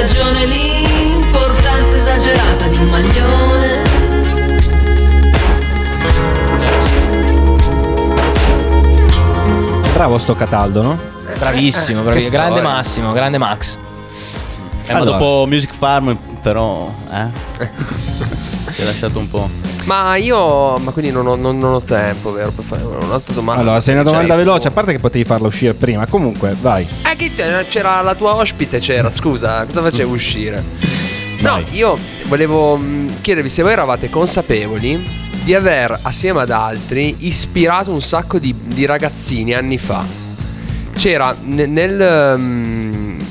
Stagione, 0.07 0.45
l'importanza 0.45 1.95
esagerata 1.95 2.67
di 2.67 2.75
un 2.75 2.89
maglione. 2.89 3.81
Bravo 9.93 10.17
sto 10.17 10.35
Cataldo, 10.35 10.81
no? 10.81 10.99
Bravissimo, 11.37 11.99
Che 11.99 12.03
bravissimo. 12.05 12.31
Grande. 12.31 12.61
Massimo, 12.61 13.11
grande 13.11 13.37
Max. 13.37 13.77
Eh, 14.87 14.91
ma 14.93 14.99
Allora. 14.99 15.17
dopo 15.17 15.45
Music 15.47 15.73
Farm, 15.75 16.17
però, 16.41 16.91
eh? 17.11 17.29
Ti 18.73 18.81
ha 18.81 18.85
lasciato 18.85 19.19
un 19.19 19.29
po'. 19.29 19.49
Ma 19.85 20.15
io, 20.15 20.77
ma 20.77 20.91
quindi 20.91 21.11
non 21.11 21.27
ho, 21.27 21.35
non- 21.35 21.57
non 21.59 21.73
ho 21.73 21.81
tempo, 21.81 22.31
vero? 22.31 22.51
Per 22.51 22.63
fare 22.63 22.83
un'altra 22.83 23.33
domanda. 23.33 23.61
Allora, 23.61 23.81
sei 23.81 23.93
una 23.93 24.03
Cioè, 24.03 24.11
domanda 24.11 24.35
veloce, 24.35 24.67
a 24.67 24.71
parte 24.71 24.91
che 24.91 24.99
potevi 24.99 25.23
farla 25.23 25.47
uscire 25.47 25.73
prima. 25.73 26.05
Comunque, 26.07 26.55
vai. 26.59 26.83
Eh, 26.83 27.10
te- 27.29 27.65
c'era 27.67 28.01
la 28.01 28.15
tua 28.15 28.35
ospite, 28.35 28.79
c'era, 28.79 29.11
scusa, 29.11 29.65
cosa 29.65 29.81
facevo 29.81 30.13
uscire? 30.13 30.63
No, 31.39 31.51
Vai. 31.53 31.65
io 31.71 31.97
volevo 32.25 32.77
mh, 32.77 33.21
chiedervi 33.21 33.49
se 33.49 33.61
voi 33.63 33.71
eravate 33.73 34.09
consapevoli 34.09 35.19
di 35.43 35.53
aver, 35.55 35.97
assieme 36.03 36.41
ad 36.41 36.51
altri, 36.51 37.15
ispirato 37.19 37.91
un 37.91 38.01
sacco 38.01 38.37
di, 38.37 38.53
di 38.63 38.85
ragazzini 38.85 39.53
anni 39.53 39.77
fa. 39.77 40.05
C'era 40.95 41.35
ne- 41.41 41.65
nel 41.65 42.37
mm, 42.37 43.21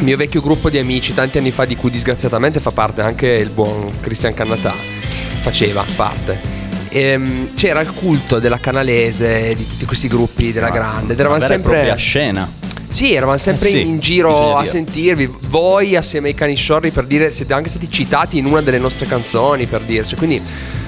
mio 0.00 0.16
vecchio 0.16 0.40
gruppo 0.40 0.70
di 0.70 0.78
amici, 0.78 1.12
tanti 1.12 1.38
anni 1.38 1.50
fa, 1.50 1.64
di 1.64 1.74
cui 1.76 1.90
disgraziatamente 1.90 2.60
fa 2.60 2.70
parte 2.70 3.02
anche 3.02 3.26
il 3.26 3.50
buon 3.50 3.92
Cristian 4.00 4.34
Cannatà, 4.34 4.72
faceva 5.40 5.84
parte. 5.96 6.58
Ehm, 6.90 7.54
c'era 7.54 7.80
il 7.80 7.92
culto 7.92 8.38
della 8.38 8.58
canalese, 8.58 9.54
di 9.54 9.66
tutti 9.66 9.84
questi 9.84 10.06
gruppi 10.08 10.52
della 10.52 10.70
grande. 10.70 11.12
ed 11.14 11.18
Eravamo 11.20 11.40
sempre 11.40 11.72
propria 11.72 11.94
scena. 11.96 12.48
Sì, 12.90 13.14
eravamo 13.14 13.38
sempre 13.38 13.68
Eh 13.68 13.70
sì, 13.70 13.86
in 13.86 13.98
giro 14.00 14.56
a 14.56 14.58
dire. 14.58 14.70
sentirvi, 14.70 15.32
voi 15.48 15.96
assieme 15.96 16.28
ai 16.28 16.34
cani 16.34 16.54
sciorri 16.56 16.90
per 16.90 17.06
dire, 17.06 17.30
siete 17.30 17.52
anche 17.54 17.68
stati 17.68 17.90
citati 17.90 18.36
in 18.38 18.46
una 18.46 18.60
delle 18.60 18.78
nostre 18.78 19.06
canzoni 19.06 19.66
per 19.66 19.82
dirci, 19.82 20.16
quindi 20.16 20.40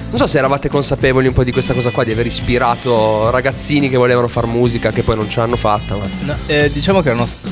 non 0.09 0.17
so 0.17 0.27
se 0.27 0.37
eravate 0.37 0.69
consapevoli 0.69 1.27
un 1.27 1.33
po' 1.33 1.43
di 1.43 1.51
questa 1.51 1.73
cosa 1.73 1.89
qua, 1.89 2.03
di 2.03 2.11
aver 2.11 2.27
ispirato 2.27 3.29
ragazzini 3.31 3.89
che 3.89 3.97
volevano 3.97 4.27
fare 4.27 4.45
musica 4.45 4.91
che 4.91 5.01
poi 5.01 5.15
non 5.15 5.27
ce 5.29 5.39
l'hanno 5.39 5.55
fatta, 5.55 5.95
ma... 5.95 6.07
No, 6.21 6.35
eh, 6.45 6.69
diciamo 6.71 7.01
che 7.01 7.09
erano 7.09 7.25
st- 7.25 7.47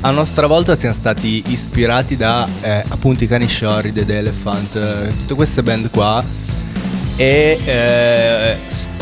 a 0.00 0.10
nostra 0.10 0.46
volta 0.46 0.76
siamo 0.76 0.94
stati 0.94 1.42
ispirati 1.46 2.16
da 2.16 2.46
eh, 2.60 2.84
appunto 2.88 3.24
i 3.24 3.26
cani 3.26 3.46
sciorri, 3.48 3.92
Dead 3.92 4.08
Elephant, 4.08 4.76
eh, 4.76 5.12
tutte 5.16 5.34
queste 5.34 5.62
band 5.62 5.90
qua. 5.90 6.22
E 7.20 7.58
eh, 7.64 8.56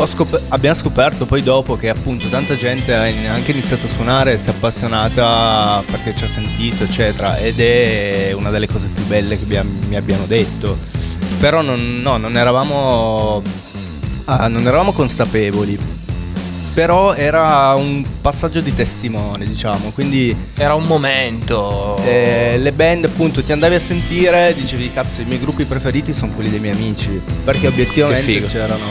scop- 0.07 0.41
abbiamo 0.49 0.75
scoperto 0.75 1.27
poi 1.27 1.43
dopo 1.43 1.77
che 1.77 1.91
appunto 1.91 2.29
tanta 2.31 2.57
gente 2.57 2.95
ha 2.95 3.03
anche 3.03 3.51
iniziato 3.51 3.85
a 3.85 3.89
suonare, 3.91 4.39
si 4.39 4.49
è 4.49 4.53
appassionata 4.53 5.83
perché 5.85 6.17
ci 6.17 6.25
ha 6.25 6.29
sentito, 6.29 6.85
eccetera. 6.85 7.37
Ed 7.37 7.61
è 7.61 8.33
una 8.33 8.49
delle 8.49 8.69
cose 8.69 8.87
più 8.87 9.05
belle 9.05 9.39
che 9.39 9.45
mi 9.63 9.97
abbiano 9.97 10.25
detto. 10.25 10.79
Però 11.39 11.61
non, 11.61 12.01
no, 12.01 12.17
non 12.17 12.39
eravamo, 12.39 13.43
ah, 14.25 14.49
non 14.49 14.67
eravamo 14.67 14.93
consapevoli. 14.93 15.96
Però 16.77 17.15
era 17.15 17.73
un 17.75 18.05
passaggio 18.21 18.61
di 18.61 18.75
testimone, 18.75 19.47
diciamo. 19.47 19.93
Quindi 19.95 20.37
Era 20.59 20.75
un 20.75 20.85
momento. 20.85 21.97
eh, 22.05 22.59
le 22.59 22.73
band 22.73 23.07
appunto 23.07 23.43
ti 23.43 23.51
andavi 23.51 23.77
a 23.77 23.81
sentire 23.81 24.53
dicevi 24.55 24.93
cazzo 24.93 25.23
i 25.23 25.25
miei 25.25 25.41
gruppi 25.41 25.65
preferiti 25.65 26.13
sono 26.13 26.33
quelli 26.33 26.51
dei 26.51 26.61
miei 26.61 26.75
amici 26.75 27.19
perché 27.45 27.67
obiettivamente 27.69 28.45
c'erano 28.45 28.85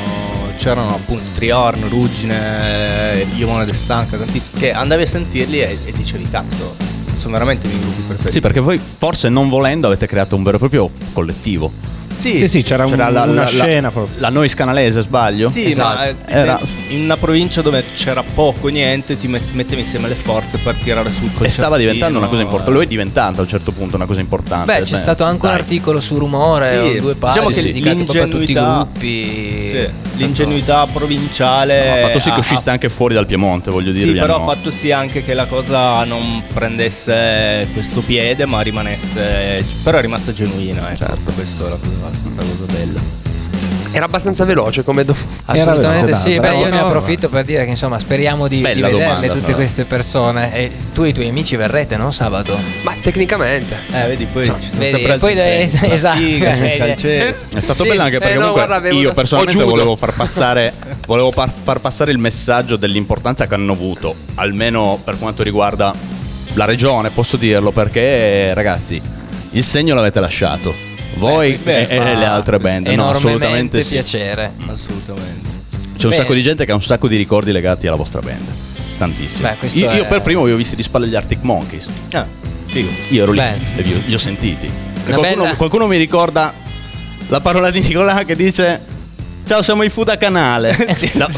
c'erano 0.57 0.95
appunto 0.95 1.23
Triorn, 1.35 1.87
Ruggine, 1.87 3.23
Io 3.35 3.47
Mona 3.47 3.65
De 3.65 3.73
Stanca 3.73 4.17
tantissimi 4.17 4.59
che 4.61 4.73
andavi 4.73 5.03
a 5.03 5.07
sentirli 5.07 5.59
e, 5.59 5.77
e 5.85 5.91
dicevi 5.91 6.27
cazzo 6.31 6.75
sono 7.15 7.33
veramente 7.33 7.67
i 7.67 7.69
miei 7.69 7.81
gruppi 7.81 8.01
preferiti 8.01 8.33
Sì, 8.33 8.39
perché 8.39 8.59
voi 8.61 8.79
forse 8.97 9.29
non 9.29 9.47
volendo 9.47 9.85
avete 9.85 10.07
creato 10.07 10.35
un 10.35 10.41
vero 10.41 10.55
e 10.55 10.59
proprio 10.59 10.89
collettivo. 11.13 11.71
Sì, 12.15 12.47
sì, 12.47 12.63
c'era 12.63 12.85
un- 12.85 12.93
una 12.93 13.45
scena 13.45 13.91
proprio. 13.91 14.15
La 14.19 14.29
Noise 14.29 14.55
Canalese, 14.55 15.01
sbaglio? 15.01 15.49
Sì, 15.49 15.65
Esatto. 15.65 15.95
ma 15.97 16.05
eh, 16.05 16.15
Era- 16.25 16.59
in 16.89 17.03
una 17.03 17.17
provincia 17.17 17.61
dove 17.61 17.83
c'era 17.93 18.23
poco, 18.23 18.67
niente, 18.69 19.17
ti 19.17 19.27
met- 19.27 19.51
mettevi 19.53 19.81
insieme 19.81 20.07
le 20.07 20.15
forze 20.15 20.57
per 20.57 20.75
tirare 20.75 21.09
sul 21.09 21.21
concertino. 21.23 21.45
E 21.47 21.49
stava 21.49 21.77
diventando 21.77 22.17
una 22.17 22.27
cosa 22.27 22.41
importante. 22.41 22.71
Lo 22.71 22.81
è 22.81 22.85
diventando 22.87 23.39
a 23.39 23.43
un 23.43 23.49
certo 23.49 23.71
punto 23.71 23.95
una 23.95 24.05
cosa 24.05 24.19
importante. 24.21 24.71
Beh, 24.73 24.83
c'è 24.83 24.97
stato 24.97 25.23
anche 25.23 25.45
un 25.45 25.51
dai. 25.51 25.59
articolo 25.61 25.99
su 25.99 26.17
Rumore, 26.17 26.69
Sì, 26.93 26.99
due 26.99 27.13
diciamo 27.13 27.17
pagine 27.19 27.53
che 27.53 27.61
dedicate 27.61 27.95
proprio 28.03 28.23
a 28.23 28.25
tutti 28.27 28.35
i 28.43 28.45
l'ingenuità- 28.45 28.75
gruppi. 28.89 29.23
Sì, 29.25 29.69
stato- 29.69 30.17
l'ingenuità 30.17 30.85
provinciale 30.91 32.01
Ha 32.03 32.07
fatto 32.07 32.19
sì 32.19 32.29
che 32.29 32.35
ha- 32.35 32.39
usciste 32.39 32.69
anche 32.69 32.89
fuori 32.89 33.13
dal 33.13 33.25
Piemonte, 33.25 33.71
voglio 33.71 33.91
dire. 33.91 34.07
Sì, 34.07 34.13
però 34.13 34.35
hanno- 34.35 34.43
ha 34.49 34.55
fatto 34.55 34.71
sì 34.71 34.91
anche 34.91 35.23
che 35.23 35.33
la 35.33 35.45
cosa 35.45 36.03
non 36.05 36.43
prendesse 36.53 37.67
questo 37.73 38.01
piede, 38.01 38.45
ma 38.45 38.61
rimanesse. 38.61 39.63
Però 39.83 39.97
è 39.97 40.01
rimasta 40.01 40.31
genuina, 40.31 40.91
ecco. 40.91 41.05
Certo. 41.05 41.31
Questa 41.33 41.65
è 41.65 41.69
la 41.69 41.77
cosa, 41.77 42.04
la 42.09 42.43
cosa 42.43 42.71
bella. 42.71 43.23
Era 43.91 44.05
abbastanza 44.05 44.43
veloce 44.43 44.83
come 44.83 45.05
do- 45.05 45.15
Assolutamente 45.45 46.15
sì, 46.15 46.37
beh 46.37 46.57
io 46.57 46.69
ne 46.69 46.79
approfitto 46.79 47.29
per 47.29 47.45
dire 47.45 47.63
che 47.63 47.69
insomma 47.69 47.97
speriamo 47.97 48.49
di, 48.49 48.57
di 48.57 48.61
vederle 48.61 48.91
domanda, 48.91 49.27
tutte 49.27 49.39
però. 49.45 49.55
queste 49.55 49.85
persone 49.85 50.53
e 50.53 50.71
tu 50.93 51.03
e 51.03 51.07
i 51.09 51.13
tuoi 51.13 51.29
amici 51.29 51.55
verrete, 51.55 51.95
no 51.95 52.11
sabato? 52.11 52.59
Ma 52.81 52.93
tecnicamente. 53.01 53.73
Eh, 53.93 54.07
vedi, 54.07 54.25
poi 54.25 54.43
ci 54.43 54.49
sono 54.49 54.79
vedi, 54.79 54.97
sempre 54.97 55.17
poi 55.17 55.39
es- 55.39 55.81
esatto. 55.81 56.17
figa. 56.17 56.51
È 56.59 57.35
stato 57.59 57.83
Sì, 57.83 57.89
bello 57.89 58.01
anche 58.01 58.17
eh, 58.17 58.19
perché 58.19 58.33
no, 58.33 58.39
comunque 58.51 58.65
guarda, 58.65 58.89
io 58.89 59.13
personalmente 59.13 59.59
judo. 59.59 59.71
volevo 59.71 59.95
far 59.95 60.13
passare 60.13 60.73
volevo 61.05 61.31
par- 61.31 61.51
far 61.63 61.79
passare 61.79 62.11
il 62.11 62.17
messaggio 62.17 62.75
dell'importanza 62.75 63.47
che 63.47 63.53
hanno 63.53 63.71
avuto, 63.71 64.13
almeno 64.35 64.99
per 65.01 65.17
quanto 65.17 65.41
riguarda 65.41 65.93
la 66.55 66.65
regione, 66.65 67.11
posso 67.11 67.37
dirlo, 67.37 67.71
perché 67.71 68.53
ragazzi, 68.53 69.01
il 69.51 69.63
segno 69.63 69.95
l'avete 69.95 70.19
lasciato. 70.19 70.73
Voi 71.15 71.53
e, 71.53 71.57
ci 71.57 71.69
e 71.69 71.85
fa 71.87 72.13
le 72.13 72.25
altre 72.25 72.59
band, 72.59 72.87
no, 72.87 73.09
assolutamente 73.11 73.81
sì. 73.83 73.91
piacere. 73.93 74.51
Assolutamente. 74.67 75.49
C'è 75.97 76.03
un 76.05 76.09
Bene. 76.09 76.15
sacco 76.15 76.33
di 76.33 76.41
gente 76.41 76.65
che 76.65 76.71
ha 76.71 76.75
un 76.75 76.81
sacco 76.81 77.07
di 77.07 77.15
ricordi 77.15 77.51
legati 77.51 77.87
alla 77.87 77.95
vostra 77.95 78.19
band. 78.21 78.45
Tantissimi. 78.97 79.47
Beh, 79.59 79.67
io, 79.67 79.91
io 79.91 80.03
è- 80.03 80.07
per 80.07 80.21
primo 80.21 80.43
vi 80.43 80.51
ho 80.51 80.55
visti 80.55 80.75
di 80.75 80.83
spalle 80.83 81.07
gli 81.07 81.15
Arctic 81.15 81.39
Monkeys. 81.41 81.89
Ah, 82.11 82.25
figo. 82.65 82.89
Io 83.09 83.23
ero 83.23 83.31
lì 83.31 83.39
e 83.39 83.81
vi 83.83 83.93
ho, 83.93 84.01
li 84.05 84.13
ho 84.13 84.17
sentiti. 84.17 84.69
Qualcuno, 85.05 85.43
bella- 85.43 85.55
qualcuno 85.55 85.87
mi 85.87 85.97
ricorda 85.97 86.53
la 87.27 87.39
parola 87.41 87.69
di 87.71 87.79
Nicolà 87.81 88.23
che 88.25 88.35
dice 88.35 88.93
Ciao, 89.47 89.61
siamo 89.61 89.83
i 89.83 89.89
Fuda 89.89 90.17
Canale. 90.17 90.75
Da- 91.13 91.29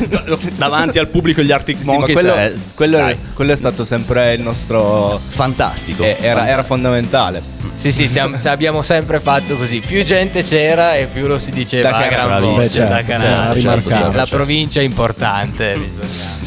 davanti 0.56 0.98
al 0.98 1.08
pubblico 1.10 1.42
gli 1.42 1.52
Arctic 1.52 1.78
Sì, 1.80 1.86
Monkeys. 1.86 2.14
quello, 2.14 2.34
è- 2.36 2.54
quello 2.74 2.98
è, 3.00 3.18
quello 3.34 3.52
è 3.52 3.56
stato 3.58 3.84
sempre 3.86 4.34
il 4.34 4.42
nostro. 4.42 5.20
fantastico. 5.28 6.04
eh, 6.04 6.16
Era, 6.22 6.48
era 6.48 6.64
fondamentale. 6.64 7.42
Sì, 7.78 7.92
sì, 7.92 8.08
siamo- 8.08 8.38
se 8.38 8.50
abbiamo 8.50 8.82
sempre 8.82 9.20
fatto 9.20 9.56
così. 9.56 9.82
Più 9.82 10.04
gente 10.04 10.42
c'era 10.42 10.96
e 10.96 11.06
più 11.06 11.28
lo 11.28 11.38
si 11.38 11.52
diceva 11.52 11.92
Da 11.92 11.98
a 11.98 12.02
canale. 12.08 12.40
gran 12.40 12.42
voce 12.42 12.70
certo, 12.70 12.94
da 12.94 13.04
canale. 13.04 13.62
certo, 13.62 13.80
Sì, 13.80 13.88
sì, 13.88 13.90
rimarcato, 13.94 14.12
La 14.18 14.24
certo. 14.24 14.36
provincia 14.36 14.80
è 14.80 14.84
importante, 14.84 15.76
bisogna. 15.78 16.46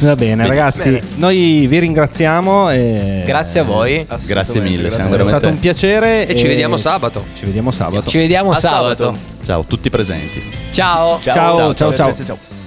Va 0.00 0.16
bene, 0.16 0.46
ragazzi, 0.46 1.00
noi 1.14 1.66
vi 1.68 1.78
ringraziamo. 1.78 2.70
E 2.70 3.22
Grazie 3.24 3.60
a 3.60 3.62
voi. 3.64 4.06
Grazie 4.26 4.60
mille, 4.60 4.90
siamo 4.90 5.06
È 5.06 5.10
veramente- 5.10 5.38
stato 5.38 5.48
un 5.48 5.58
piacere. 5.58 6.26
E 6.26 6.36
ci 6.36 6.46
vediamo 6.46 6.76
sabato. 6.76 7.24
Ci 7.34 7.46
vediamo 7.46 7.70
sabato. 7.70 8.10
Ci 8.10 8.18
vediamo 8.18 8.50
A 8.50 8.56
sabato. 8.56 9.16
Ciao, 9.46 9.64
tutti 9.64 9.88
presenti. 9.90 10.42
Ciao. 10.70 11.18
Ciao, 11.22 11.34
ciao, 11.34 11.74
ciao. 11.74 11.94
ciao. 11.94 12.12
Stenta 12.12 12.61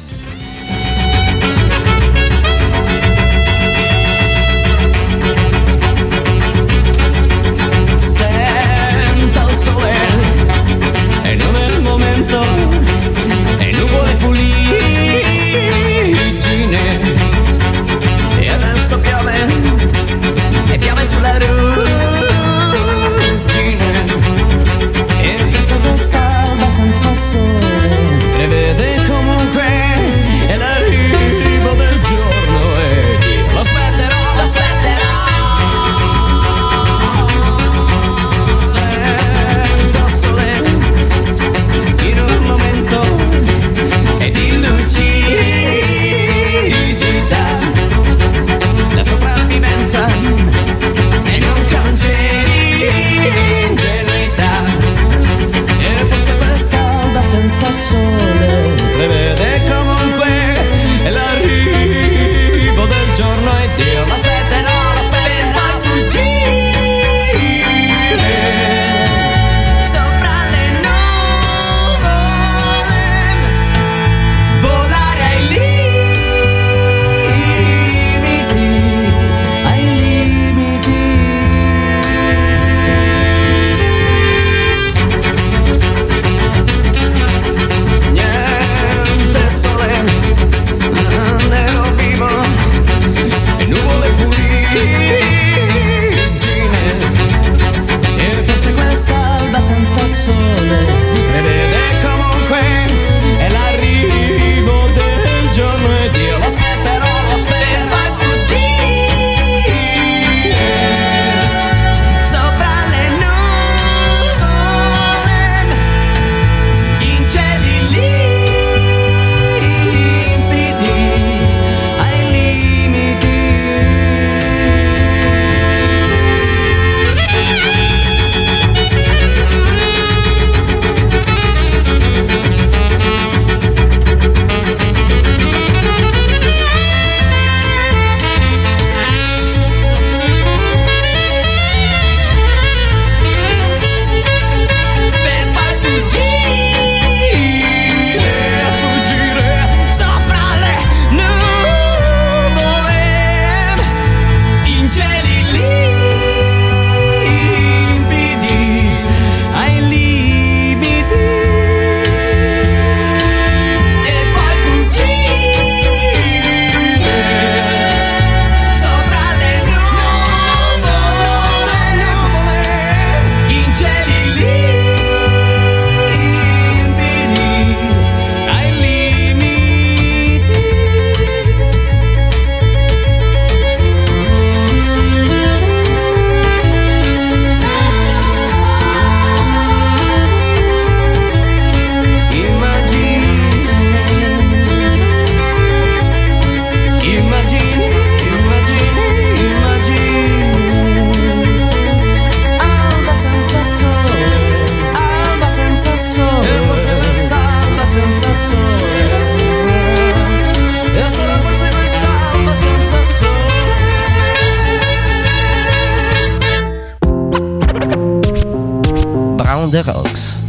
the 219.76 219.84
rocks. 219.92 220.40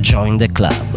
Join 0.00 0.38
the 0.38 0.46
club. 0.46 0.88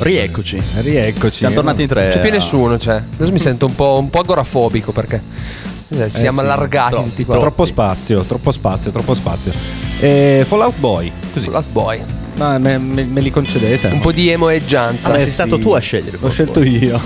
Rieccoci. 0.00 0.62
Rieccoci. 0.76 1.36
Siamo 1.36 1.54
tornati 1.56 1.82
in 1.82 1.88
tre. 1.88 2.08
C'è 2.10 2.20
più 2.20 2.30
nessuno, 2.30 2.78
cioè. 2.78 3.02
Adesso 3.14 3.32
mi 3.32 3.38
sento 3.38 3.66
un 3.66 3.74
po', 3.74 3.98
un 3.98 4.08
po' 4.08 4.20
agorafobico 4.20 4.92
perché 4.92 5.22
eh, 5.88 6.08
siamo 6.08 6.40
sì, 6.40 6.44
allargati 6.46 6.92
troppo, 6.92 7.08
tutti 7.08 7.24
qua. 7.24 7.38
Troppo 7.38 7.64
spazio, 7.66 8.22
troppo 8.22 8.50
spazio, 8.50 8.90
troppo 8.90 9.14
spazio. 9.14 9.52
E 10.00 10.44
Fallout 10.46 10.78
Boy, 10.78 11.12
così. 11.32 11.44
Fallout 11.44 11.66
Boy. 11.70 12.00
Ma 12.36 12.56
me, 12.56 12.78
me- 12.78 13.04
me 13.04 13.20
li 13.20 13.30
concedete? 13.30 13.88
Un 13.88 14.00
po' 14.00 14.12
di 14.12 14.30
emoeggianza. 14.30 15.10
Ah, 15.10 15.16
Eh 15.16 15.20
sei 15.22 15.30
stato 15.30 15.56
sì. 15.56 15.62
tu 15.62 15.70
a 15.72 15.78
scegliere. 15.78 16.16
L'ho 16.18 16.30
scelto 16.30 16.62
io. 16.62 16.98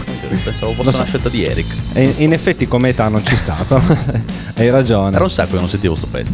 Pensavo 0.45 0.73
fosse 0.75 0.91
so. 0.93 0.97
una 0.99 1.07
scelta 1.07 1.29
di 1.29 1.45
Eric. 1.45 1.67
E 1.95 2.15
in 2.19 2.33
effetti 2.33 2.69
come 2.69 2.91
età 2.91 3.09
non 3.09 3.27
ci 3.27 3.35
sta, 3.35 3.57
però 3.67 3.81
hai 4.55 4.71
ragione. 4.71 5.17
Era 5.17 5.25
un 5.25 5.31
sacco 5.31 5.55
che 5.55 5.59
non 5.59 5.69
sentivo 5.69 5.97
sto 5.97 6.07
pezzo. 6.07 6.31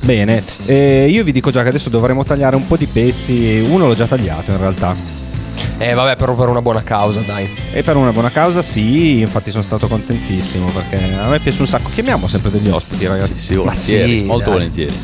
Bene, 0.00 0.42
eh, 0.64 1.08
io 1.10 1.22
vi 1.22 1.32
dico 1.32 1.50
già 1.50 1.62
che 1.62 1.68
adesso 1.68 1.90
dovremo 1.90 2.24
tagliare 2.24 2.56
un 2.56 2.66
po' 2.66 2.78
di 2.78 2.86
pezzi, 2.86 3.62
uno 3.68 3.86
l'ho 3.86 3.94
già 3.94 4.06
tagliato 4.06 4.50
in 4.52 4.56
realtà. 4.56 4.96
Eh, 5.78 5.94
vabbè, 5.94 6.16
però 6.16 6.34
per 6.34 6.48
una 6.48 6.60
buona 6.62 6.82
causa, 6.82 7.20
dai. 7.20 7.48
E 7.70 7.82
per 7.82 7.96
una 7.96 8.12
buona 8.12 8.30
causa 8.30 8.62
sì, 8.62 9.20
infatti 9.20 9.50
sono 9.50 9.62
stato 9.62 9.86
contentissimo 9.88 10.66
perché 10.70 11.14
a 11.14 11.28
me 11.28 11.38
piace 11.40 11.60
un 11.60 11.66
sacco. 11.66 11.90
Chiamiamo 11.92 12.28
sempre 12.28 12.50
degli 12.50 12.68
ospiti 12.68 13.06
ragazzi. 13.06 13.34
Sì, 13.34 13.40
sì, 13.40 13.54
volentieri, 13.56 14.18
sì, 14.20 14.24
molto 14.24 14.44
dai. 14.50 14.52
volentieri. 14.52 14.94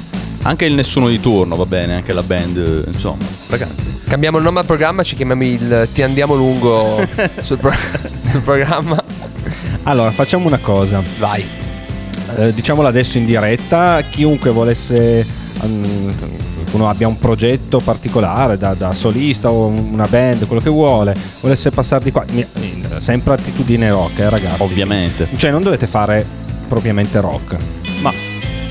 Anche 0.43 0.65
il 0.67 0.75
nessuno 0.75 1.09
di 1.09 1.19
turno, 1.19 1.57
va 1.57 1.67
bene, 1.67 1.95
anche 1.95 2.13
la 2.13 2.23
band, 2.23 2.85
insomma, 2.93 3.25
ragazzi. 3.49 3.95
Cambiamo 4.07 4.37
il 4.39 4.45
nome 4.45 4.61
al 4.61 4.67
programma, 4.67 5.03
ci 5.03 5.17
chiamiamo 5.17 5.43
il 5.43 5.89
Ti 5.93 6.03
andiamo 6.03 6.35
lungo 6.35 7.05
sul, 7.41 7.59
pro- 7.59 7.75
sul 8.25 8.43
programma. 8.43 9.03
Allora, 9.85 10.11
facciamo 10.13 10.47
una 10.47 10.59
cosa. 10.59 11.03
Vai. 11.19 11.45
Eh, 12.39 12.53
diciamolo 12.53 12.87
adesso 12.87 13.19
in 13.19 13.25
diretta, 13.25 14.03
chiunque 14.11 14.51
volesse 14.51 15.25
mm, 15.65 16.11
qualcuno 16.77 16.89
abbia 16.89 17.09
un 17.09 17.19
progetto 17.19 17.81
particolare 17.81 18.59
da, 18.59 18.75
da 18.75 18.93
solista 18.93 19.51
o 19.51 19.67
una 19.67 20.07
band, 20.07 20.47
quello 20.47 20.63
che 20.63 20.69
vuole, 20.69 21.17
volesse 21.41 21.71
passare 21.71 22.05
di 22.05 22.13
qua, 22.13 22.25
sempre 22.99 23.35
attitudine 23.35 23.91
rock, 23.91 24.19
eh, 24.19 24.29
ragazzi. 24.29 24.63
Ovviamente. 24.63 25.29
Cioè 25.37 25.51
non 25.51 25.63
dovete 25.63 25.87
fare 25.87 26.25
propriamente 26.69 27.21
rock, 27.21 27.57
ma 28.01 28.13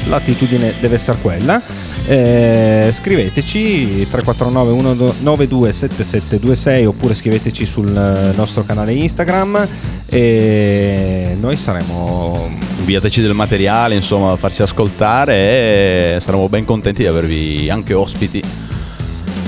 l'attitudine 0.06 0.76
deve 0.80 0.96
essere 0.96 1.18
quella. 1.20 1.62
Eh, 2.08 2.92
scriveteci 2.94 4.08
349 4.10 4.72
192 4.76 5.74
7726 5.74 6.86
oppure 6.86 7.14
scriveteci 7.16 7.66
sul 7.66 7.96
eh, 7.96 8.36
nostro 8.36 8.64
canale 8.64 8.94
Instagram 8.94 9.68
e 10.06 11.36
noi 11.40 11.58
saremo 11.58 12.66
Inviateci 12.86 13.20
del 13.20 13.34
materiale, 13.34 13.96
insomma, 13.96 14.36
farci 14.36 14.62
ascoltare 14.62 15.34
e 15.34 16.18
saremo 16.22 16.48
ben 16.50 16.66
contenti 16.66 17.02
di 17.02 17.08
avervi 17.08 17.68
anche 17.68 17.96
ospiti 17.96 18.44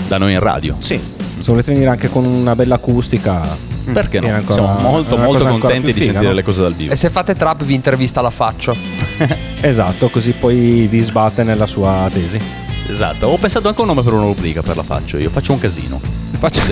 da 0.07 0.17
noi 0.17 0.33
in 0.33 0.39
radio. 0.39 0.75
Sì, 0.79 0.99
se 1.39 1.43
volete 1.45 1.71
venire 1.71 1.91
anche 1.91 2.09
con 2.09 2.25
una 2.25 2.55
bella 2.55 2.75
acustica. 2.75 3.66
Perché 3.93 4.19
no? 4.19 4.27
ancora- 4.27 4.61
Siamo 4.63 4.79
molto, 4.79 5.17
molto 5.17 5.45
contenti 5.47 5.87
di 5.87 5.93
figa, 5.93 6.05
sentire 6.05 6.27
no? 6.29 6.33
le 6.33 6.43
cose 6.43 6.61
dal 6.61 6.73
vivo. 6.73 6.93
E 6.93 6.95
se 6.95 7.09
fate 7.09 7.35
trap 7.35 7.63
vi 7.63 7.73
intervista 7.73 8.21
la 8.21 8.29
faccio. 8.31 8.75
Esatto, 9.59 10.09
così 10.09 10.33
poi 10.33 10.85
vi 10.87 11.01
sbatte 11.01 11.43
nella 11.43 11.65
sua 11.65 12.07
tesi. 12.13 12.39
Esatto, 12.89 13.25
ho 13.27 13.37
pensato 13.37 13.67
anche 13.67 13.79
a 13.79 13.81
un 13.83 13.89
nome 13.89 14.03
per 14.03 14.13
una 14.13 14.23
rubrica 14.23 14.61
per 14.61 14.75
la 14.75 14.83
faccio. 14.83 15.17
Io 15.17 15.29
faccio 15.31 15.51
un 15.51 15.59
casino. 15.59 15.99
Faccio 16.37 16.61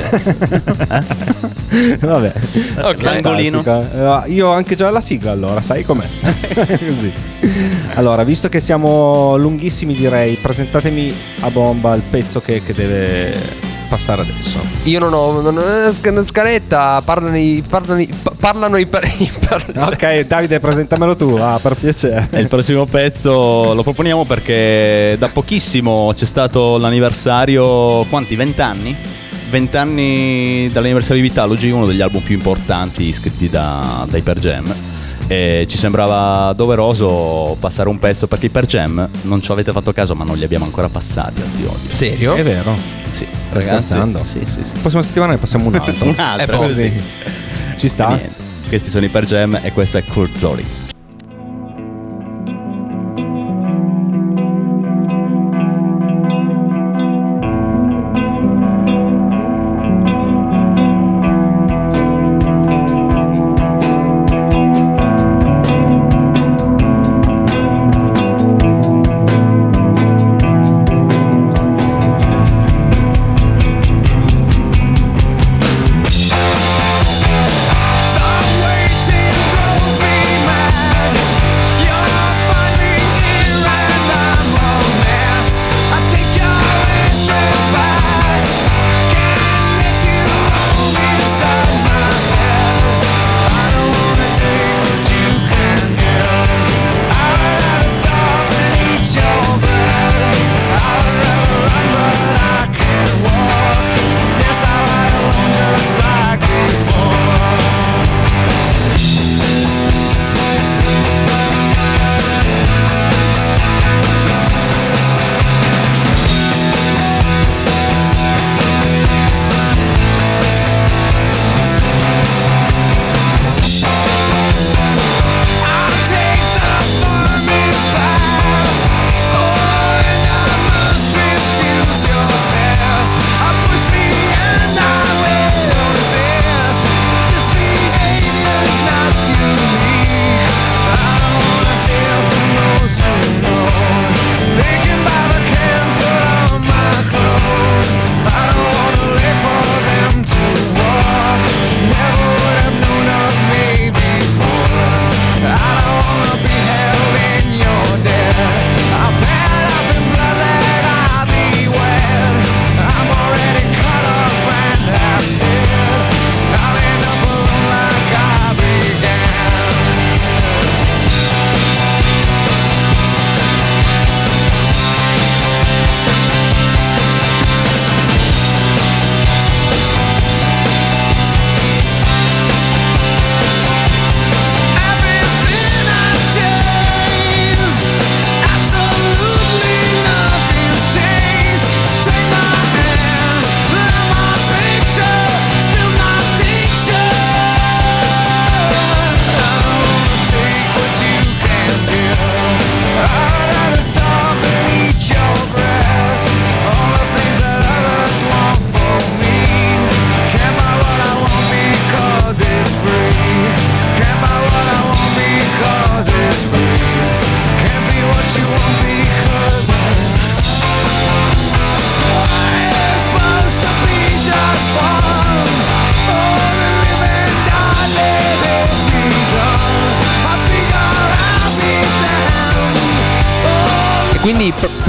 Vabbè. 2.00 2.34
Ok. 2.82 3.02
L'angolino. 3.02 3.64
Eh, 3.66 4.32
io 4.32 4.48
ho 4.48 4.52
anche 4.52 4.76
già 4.76 4.90
la 4.92 5.02
sigla 5.02 5.32
allora, 5.32 5.62
sai 5.62 5.84
com'è? 5.84 6.06
Così. 6.56 7.12
Allora, 7.96 8.24
visto 8.24 8.48
che 8.48 8.60
siamo 8.60 9.36
lunghissimi 9.38 9.94
direi, 9.96 10.36
presentatemi 10.36 11.14
a 11.42 11.50
bomba 11.50 11.96
il 11.96 12.04
pezzo 12.08 12.40
che, 12.40 12.62
che 12.64 12.74
deve 12.74 13.65
passare 13.86 14.22
adesso. 14.22 14.60
Io 14.84 15.00
non 15.00 15.14
ho, 15.14 15.40
non 15.42 15.92
sc- 15.92 16.24
scaletta, 16.26 17.02
parlano 17.04 17.38
i, 17.38 17.64
parlano 17.68 18.02
i, 18.02 18.08
pa- 18.22 18.34
parlano 18.40 18.78
i, 18.78 18.82
i 18.82 19.32
per- 19.40 19.64
Ok, 19.76 20.20
Davide, 20.26 20.60
presentamelo 20.60 21.16
tu, 21.16 21.36
ah, 21.40 21.60
per 21.62 21.76
piacere. 21.76 22.28
E 22.32 22.40
il 22.42 22.48
prossimo 22.48 22.86
pezzo 22.86 23.74
lo 23.74 23.84
proponiamo 23.84 24.26
perché 24.26 25.16
da 25.18 25.30
pochissimo 25.30 26.12
c'è 26.16 26.26
stato 26.26 26.78
l'anniversario, 26.78 28.04
quanti? 28.06 28.36
20 28.36 28.62
anni? 28.62 28.96
20 29.50 29.78
anni 29.78 30.70
dall'anniversario 30.72 31.22
di 31.22 31.28
Vitalogy, 31.30 31.70
uno 31.70 31.86
degli 31.86 32.02
album 32.02 32.22
più 32.22 32.36
importanti 32.36 33.12
scritti 33.14 33.50
da, 33.50 34.06
da 34.10 34.18
Hyper 34.18 34.40
Jam. 34.40 34.74
E 35.28 35.66
ci 35.68 35.78
sembrava 35.78 36.54
doveroso 36.54 37.58
passare 37.60 37.90
un 37.90 37.98
pezzo 37.98 38.28
perché 38.28 38.46
i 38.46 38.50
Per 38.50 38.66
Jam 38.68 39.10
non 39.24 39.42
ci 39.42 39.52
avete 39.52 39.72
fatto 39.72 39.92
caso, 39.92 40.14
ma 40.14 40.24
non 40.24 40.38
li 40.38 40.44
abbiamo 40.44 40.66
ancora 40.66 40.88
passati 40.88 41.42
al 41.42 41.48
di 41.48 41.66
oggi. 41.66 41.88
Serio? 41.92 42.36
È 42.36 42.44
vero. 42.44 42.76
Sì, 43.10 43.26
ragazzi. 43.50 43.86
scherzando? 43.88 44.24
Sì, 44.24 44.40
sì, 44.46 44.64
sì. 44.64 44.74
La 44.76 44.80
prossima 44.82 45.02
settimana 45.02 45.32
ne 45.34 45.38
passiamo 45.40 45.68
un 45.68 45.76
altro. 45.76 46.06
Un 46.10 46.16
altro, 46.20 46.56
Eh, 46.64 46.68
così. 46.68 46.92
sì. 46.92 47.02
Ci 47.78 47.88
sta? 47.88 48.20
Questi 48.68 48.90
sono 48.90 49.06
i 49.06 49.10
Per 49.10 49.26
Jam 49.26 49.60
e 49.64 49.72
questa 49.72 49.98
è 49.98 50.04
Kurt 50.04 50.38
Glory. 50.38 50.66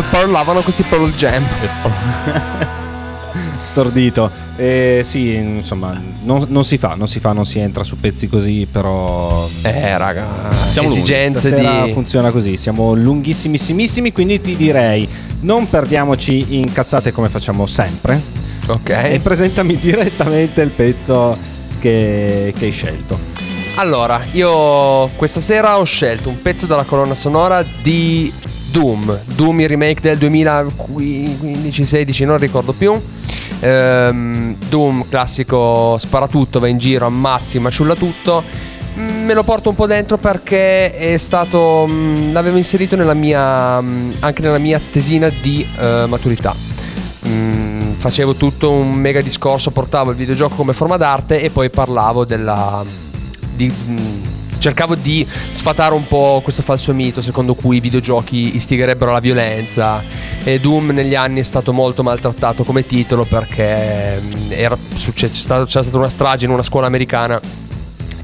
Parlavano 0.03 0.61
questi 0.61 0.83
Pearl 0.83 1.13
Jam. 1.15 1.45
Stordito. 3.61 4.31
Eh, 4.57 5.03
sì, 5.05 5.35
insomma, 5.35 6.01
non, 6.23 6.47
non 6.49 6.65
si 6.65 6.79
fa, 6.79 6.95
non 6.95 7.09
si 7.09 7.21
fa, 7.21 7.33
non 7.33 7.45
si 7.45 7.59
entra 7.59 7.85
su 7.85 7.97
pezzi 7.97 8.29
così, 8.29 8.67
però... 8.71 9.49
Eh, 9.63 9.99
raga, 9.99 10.27
Siamo 10.71 10.89
esigenze 10.89 11.53
di... 11.53 11.93
funziona 11.93 12.31
così, 12.31 12.57
siamo 12.57 12.95
lunghissimissimissimi, 12.95 14.13
quindi 14.13 14.41
ti 14.41 14.57
direi 14.57 15.07
non 15.41 15.69
perdiamoci 15.69 16.57
in 16.59 16.73
cazzate 16.73 17.13
come 17.13 17.29
facciamo 17.29 17.67
sempre. 17.67 18.21
Ok. 18.69 18.89
E 18.89 19.21
presentami 19.23 19.77
direttamente 19.77 20.63
il 20.63 20.71
pezzo 20.71 21.37
che, 21.79 22.53
che 22.57 22.65
hai 22.65 22.73
scelto. 22.73 23.19
Allora, 23.77 24.25
io 24.33 25.09
questa 25.17 25.41
sera 25.41 25.79
ho 25.79 25.85
scelto 25.85 26.31
un 26.31 26.41
pezzo 26.41 26.67
della 26.67 26.85
colonna 26.85 27.15
sonora 27.15 27.63
di 27.83 28.33
Doom. 28.77 29.18
Doom 29.24 29.61
il 29.61 29.68
remake 29.68 30.03
del 30.03 30.18
2015-16, 30.18 32.27
non 32.27 32.37
ricordo 32.37 32.74
più. 32.74 32.93
Ehm, 33.61 34.55
Doom, 34.68 35.09
classico 35.09 35.97
sparatutto, 35.97 36.61
va 36.61 36.68
in 36.68 36.77
giro, 36.77 37.07
ammazzi, 37.07 37.59
maciulla 37.59 37.95
tutto. 37.95 38.43
Mm, 38.99 39.24
Me 39.24 39.33
lo 39.33 39.45
porto 39.45 39.70
un 39.70 39.77
po' 39.77 39.87
dentro 39.87 40.18
perché 40.18 40.95
è 40.95 41.16
stato. 41.16 41.87
mm, 41.89 42.33
l'avevo 42.35 42.59
inserito 42.59 42.97
nella 42.97 43.14
mia. 43.14 43.81
mm, 43.81 44.11
anche 44.20 44.43
nella 44.43 44.59
mia 44.59 44.79
tesina 44.91 45.31
di 45.31 45.66
eh, 45.79 46.05
maturità. 46.07 46.55
Mm, 47.27 47.93
facevo 47.95 48.35
tutto 48.35 48.72
un 48.72 48.93
mega 48.93 49.22
discorso, 49.22 49.70
portavo 49.70 50.11
il 50.11 50.16
videogioco 50.16 50.55
come 50.55 50.74
forma 50.74 50.99
d'arte 50.99 51.41
e 51.41 51.49
poi 51.49 51.70
parlavo 51.70 52.27
della... 52.27 52.85
di- 53.55 53.72
cercavo 54.67 54.97
di 54.97 55.25
sfatare 55.25 55.95
un 55.95 56.09
po' 56.09 56.41
questo 56.43 56.61
falso 56.61 56.93
mito 56.93 57.23
secondo 57.23 57.55
cui 57.55 57.77
i 57.77 57.81
videogiochi 57.81 58.57
istigherebbero 58.57 59.11
alla 59.12 59.21
violenza. 59.21 60.03
E 60.43 60.59
Doom 60.59 60.91
negli 60.91 61.14
anni 61.14 61.39
è 61.39 61.45
stato 61.45 61.73
molto 61.73 62.03
maltrattato 62.03 62.64
come 62.64 62.85
titolo 62.85 63.25
perché 63.25 64.19
mh, 64.21 64.53
era 64.53 64.77
c'era 65.14 65.33
stata 65.33 65.97
una 65.97 66.09
strage 66.09 66.47
in 66.47 66.51
una 66.51 66.62
scuola 66.62 66.87
americana 66.87 67.41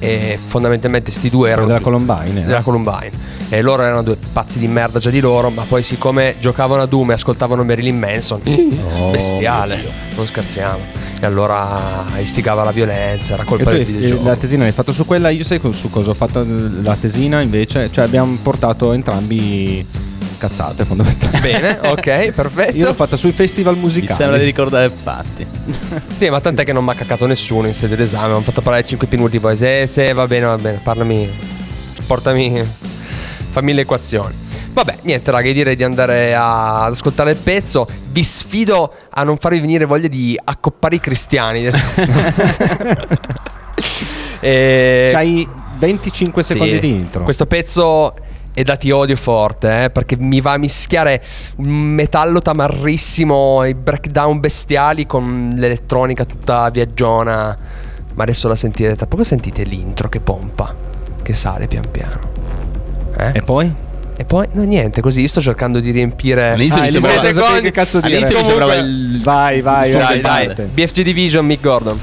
e 0.03 0.39
fondamentalmente 0.45 1.11
sti 1.11 1.31
due 1.31 1.51
erano 1.51 1.67
della 1.69 1.81
Columbine. 1.81 2.41
eh. 2.43 2.45
della 2.45 2.61
Columbine 2.63 3.11
e 3.49 3.61
loro 3.63 3.83
erano 3.83 4.03
due 4.03 4.17
pazzi 4.33 4.59
di 4.59 4.67
merda 4.67 4.99
già 4.99 5.11
di 5.11 5.21
loro 5.21 5.51
ma 5.51 5.65
poi 5.69 5.83
siccome 5.83 6.37
giocavano 6.41 6.83
a 6.83 6.87
Doom 6.87 7.11
e 7.11 7.15
ascoltavano 7.15 7.63
Marilyn 7.65 7.99
Manson 7.99 8.41
Oh, 8.45 9.11
bestiale 9.13 9.85
non 10.15 10.27
scherziamo 10.27 11.01
e 11.21 11.25
allora 11.27 12.05
istigava 12.19 12.65
la 12.65 12.73
violenza 12.73 13.35
era 13.35 13.43
E 13.43 13.47
colpa 13.47 13.71
tu 13.71 13.77
del 13.77 13.85
videogioco 13.87 14.25
la 14.25 14.37
tesina 14.37 14.63
l'hai 14.65 14.73
fatto 14.73 14.93
su 14.93 15.05
quella, 15.07 15.29
io 15.29 15.45
sai 15.45 15.61
su 15.73 15.89
cosa 15.91 16.11
ho 16.11 16.15
fatto 16.15 16.45
la 16.83 16.97
tesina 16.97 17.41
invece? 17.41 17.91
Cioè 17.93 18.03
abbiamo 18.05 18.37
portato 18.43 18.93
entrambi 18.93 19.87
cazzate 20.49 20.85
fondamentalmente. 20.85 21.79
bene 21.79 21.79
ok 21.91 22.33
perfetto 22.35 22.77
Io 22.77 22.87
l'ho 22.87 22.95
fatta 22.95 23.17
sui 23.17 23.31
festival 23.33 23.75
Mi 23.75 23.81
musicali. 23.83 24.15
sembra 24.15 24.39
di 24.39 24.45
ricordare 24.45 24.91
fatti. 24.91 25.47
sì 26.17 26.29
ma 26.31 26.41
tant'è 26.41 26.65
che 26.65 26.73
non 26.73 26.83
mi 26.85 26.91
ha 26.91 26.95
caccato 26.95 27.27
nessuno 27.27 27.69
in 27.69 27.75
sede 27.75 27.95
d'esame 27.95 28.27
mi 28.29 28.33
hanno 28.35 28.43
fatto 28.43 28.61
parlare 28.61 28.85
5 28.85 29.07
minuti 29.11 29.39
poi 29.39 29.57
se, 29.57 29.87
se 29.87 30.13
va 30.13 30.27
bene 30.27 30.47
va 30.47 30.57
bene 30.57 30.81
parlami 30.83 31.31
portami 32.07 32.65
fammi 33.51 33.73
le 33.73 33.83
equazioni 33.83 34.41
Vabbè, 34.73 35.01
niente, 35.03 35.31
raga, 35.31 35.49
io 35.49 35.53
direi 35.53 35.77
di 35.77 35.85
andare 35.85 36.35
a- 36.35 36.85
ad 36.87 36.93
ascoltare 36.93 37.33
il 37.33 37.37
pezzo. 37.37 37.87
Vi 38.11 38.23
sfido 38.23 38.91
a 39.11 39.23
non 39.23 39.37
farvi 39.37 39.61
venire 39.61 39.85
voglia 39.85 40.09
di 40.09 40.35
accoppare 40.43 40.95
i 40.95 40.99
cristiani. 40.99 41.69
e... 44.41 45.09
C'hai 45.13 45.47
25 45.79 46.43
Sì, 46.43 46.53
secondi 46.53 46.79
di 46.79 46.89
intro. 46.89 47.23
Questo 47.23 47.45
pezzo 47.45 48.15
è 48.55 48.63
da 48.63 48.77
ti 48.77 48.91
odio 48.91 49.17
forte, 49.17 49.85
eh, 49.85 49.91
perché 49.91 50.17
mi 50.19 50.41
va 50.41 50.53
a 50.53 50.59
mischiare 50.59 51.23
un 51.57 51.69
metallo 51.69 52.41
tamarrissimo, 52.43 53.65
i 53.65 53.75
breakdown 53.75 54.41
bestiali 54.41 55.07
con 55.07 55.55
l'elettronica 55.57 56.25
tutta 56.25 56.69
viaggiona. 56.71 57.57
Ma 58.15 58.23
adesso 58.25 58.47
la 58.49 58.55
sentirete. 58.55 58.97
Tra 58.97 59.07
poco 59.07 59.25
sentite 59.25 59.63
l'intro 59.63 60.09
che 60.11 60.21
pompa, 60.21 60.75
che 61.23 61.33
sale 61.33 61.67
pian 61.67 61.91
piano. 61.91 62.21
Eh? 63.17 63.31
E 63.35 63.43
poi? 63.43 63.73
E 64.15 64.25
poi, 64.27 64.47
no, 64.53 64.63
niente, 64.65 65.01
così 65.01 65.23
io 65.23 65.29
sto 65.29 65.41
cercando 65.41 65.81
di 65.81 65.91
riempire. 65.91 66.51
All'inizio 66.51 66.83
mi 66.83 66.89
i 66.89 66.91
sembrava- 66.91 67.21
secondi. 67.23 67.61
che 67.63 67.71
cazzo 67.71 68.01
dire. 68.01 68.17
All'inizio 68.17 68.37
mi 68.39 68.43
Comunque- 68.45 68.75
sembrava 68.75 68.89
il. 68.89 69.21
Vai, 69.23 69.61
vai, 69.63 69.93
vai, 69.93 70.21
vai. 70.21 70.55
BFG 70.75 71.01
Division, 71.03 71.47
Mick 71.47 71.63
Gordon. 71.63 71.99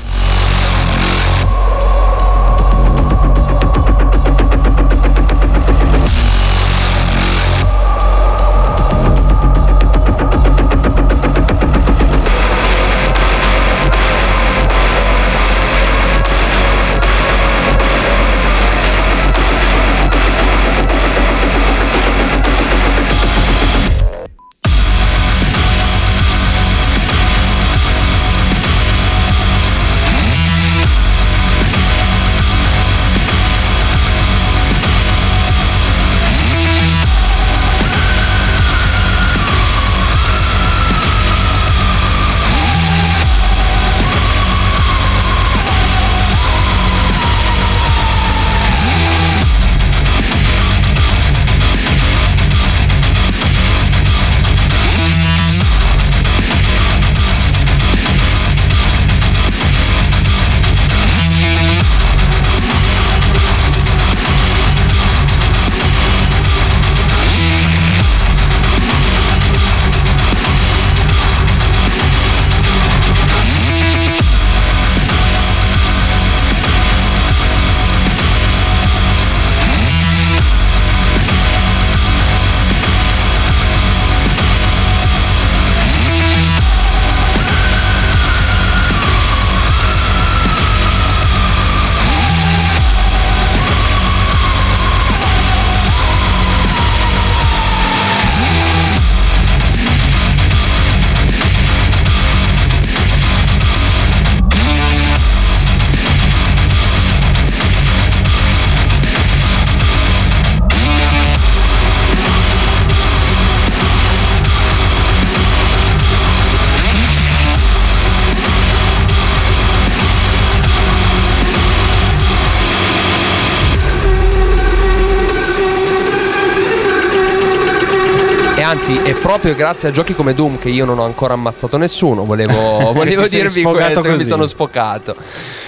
Proprio 129.30 129.54
grazie 129.54 129.90
a 129.90 129.92
giochi 129.92 130.16
come 130.16 130.34
Doom 130.34 130.58
che 130.58 130.70
io 130.70 130.86
non 130.86 130.98
ho 130.98 131.04
ancora 131.04 131.36
ammazzato 131.36 131.78
nessuno. 131.78 132.26
Volevo, 132.26 132.54
volevo 132.94 133.28
dirvi 133.28 133.62
questo, 133.62 134.02
che 134.02 134.08
mi 134.08 134.16
così. 134.16 134.28
sono 134.28 134.48
sfocato. 134.48 135.16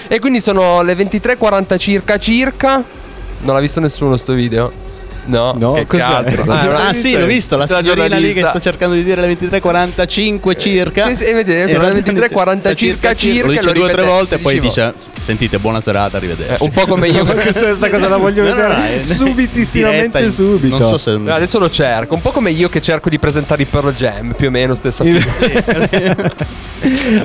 E 0.08 0.18
quindi 0.18 0.40
sono 0.40 0.82
le 0.82 0.94
23.40 0.94 1.78
circa 1.78 2.18
circa. 2.18 2.82
Non 3.38 3.54
l'ha 3.54 3.60
visto 3.60 3.78
nessuno 3.78 4.16
sto 4.16 4.32
video? 4.32 4.81
No, 5.24 5.54
No, 5.56 5.72
che 5.72 5.86
cazzo. 5.86 6.42
Ah, 6.48 6.88
Ah, 6.88 6.92
sì, 6.92 7.16
l'ho 7.16 7.26
visto. 7.26 7.56
La 7.56 7.66
La 7.68 7.76
signorina 7.82 8.16
lì 8.16 8.32
che 8.32 8.44
sta 8.44 8.58
cercando 8.58 8.94
di 8.94 9.04
dire 9.04 9.20
le 9.20 9.36
23.45 9.36 10.58
circa. 10.58 11.06
Sì, 11.06 11.14
sì, 11.16 11.24
e 11.24 11.32
vedete, 11.34 11.72
sono 11.72 11.88
le 11.88 12.00
23.40 12.00 12.74
circa, 12.74 13.14
circa, 13.14 13.46
Lo 13.46 13.52
dice 13.52 13.64
lo 13.66 13.72
due 13.72 13.84
o 13.84 13.88
tre 13.88 14.02
volte 14.02 14.34
e 14.34 14.38
poi 14.38 14.54
16 14.54 14.68
dice: 14.68 14.94
Sentite, 15.22 15.58
buona 15.58 15.80
serata, 15.80 16.16
arrivederci. 16.16 16.52
Eh, 16.54 16.56
un 16.66 16.70
po' 16.72 16.86
come 16.86 17.08
io. 17.08 17.24
Questa 17.32 17.88
cosa 17.90 18.08
la 18.08 18.16
voglio 18.16 18.42
No, 18.42 18.48
no, 18.48 18.54
vedere 18.54 18.74
no, 18.76 18.82
è- 18.84 19.02
subitissimamente 19.04 20.30
subito. 20.30 20.78
Non 20.78 20.88
so 20.90 20.98
se. 20.98 21.16
No, 21.16 21.32
adesso 21.34 21.58
lo 21.58 21.70
cerco, 21.70 22.14
un 22.14 22.20
po' 22.20 22.30
come 22.32 22.50
io 22.50 22.68
che 22.68 22.80
cerco 22.80 23.08
di 23.08 23.18
presentare 23.18 23.62
i 23.62 23.66
Pearl 23.66 23.92
Jam, 23.94 24.34
più 24.36 24.48
o 24.48 24.50
meno 24.50 24.74
stessa 24.74 25.04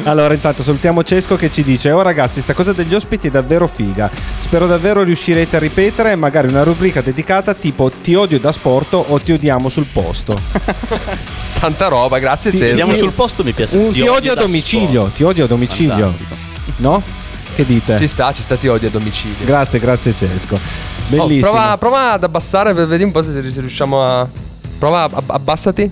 allora, 0.04 0.34
intanto 0.34 0.62
salutiamo 0.62 1.04
Cesco 1.04 1.36
che 1.36 1.50
ci 1.50 1.64
dice: 1.64 1.92
Oh 1.92 2.02
ragazzi, 2.02 2.42
sta 2.42 2.54
cosa 2.54 2.74
degli 2.74 2.94
ospiti 2.94 3.28
è 3.28 3.32
davvero 3.32 3.68
figa. 3.68 4.10
Spero 4.40 4.68
davvero 4.68 5.02
riuscirete 5.04 5.56
a 5.56 5.60
ripetere 5.60 6.16
magari 6.16 6.48
una 6.48 6.64
rubrica 6.64 7.02
dedicata 7.02 7.54
tipo 7.54 7.87
Ti 7.90 8.16
odio 8.16 8.40
da 8.40 8.52
sporto 8.52 9.04
o 9.08 9.20
Ti 9.20 9.34
odiamo 9.34 9.70
sul 9.70 9.86
posto. 9.86 10.36
Tanta 11.60 11.88
roba, 11.88 12.20
grazie 12.20 12.52
Ti- 12.52 12.58
Cesare. 12.58 12.80
Andiamo 12.82 12.96
sul 12.96 13.12
posto, 13.14 13.44
mi 13.44 13.54
piace. 13.54 13.78
Un 13.78 13.92
ti, 13.92 14.02
odio 14.02 14.32
a 14.32 14.36
da 14.36 14.42
domicilio. 14.42 15.02
sport. 15.02 15.16
Ti 15.16 15.24
odio 15.24 15.44
a 15.46 15.48
domicilio. 15.48 15.92
Fantastico. 15.94 16.36
No? 16.78 17.02
Che 17.56 17.66
dite? 17.66 17.98
Ci 17.98 18.08
sta, 18.08 18.32
ci 18.34 18.42
sta 18.44 18.56
ti 18.56 18.68
odio 18.68 18.88
a 18.90 18.92
domicilio. 18.92 19.44
Grazie, 19.46 19.80
grazie 19.80 20.14
Cesco. 20.14 20.56
Oh, 20.56 20.60
Bellissimo. 21.08 21.52
prova, 21.52 21.78
prova 21.78 22.12
ad 22.14 22.24
abbassare, 22.24 22.74
vedi 22.74 23.04
un 23.04 23.12
po' 23.12 23.22
se, 23.24 23.40
riusciamo 23.42 24.04
a. 24.04 24.28
Prova, 24.78 25.04
ab- 25.04 25.30
abbassati. 25.32 25.92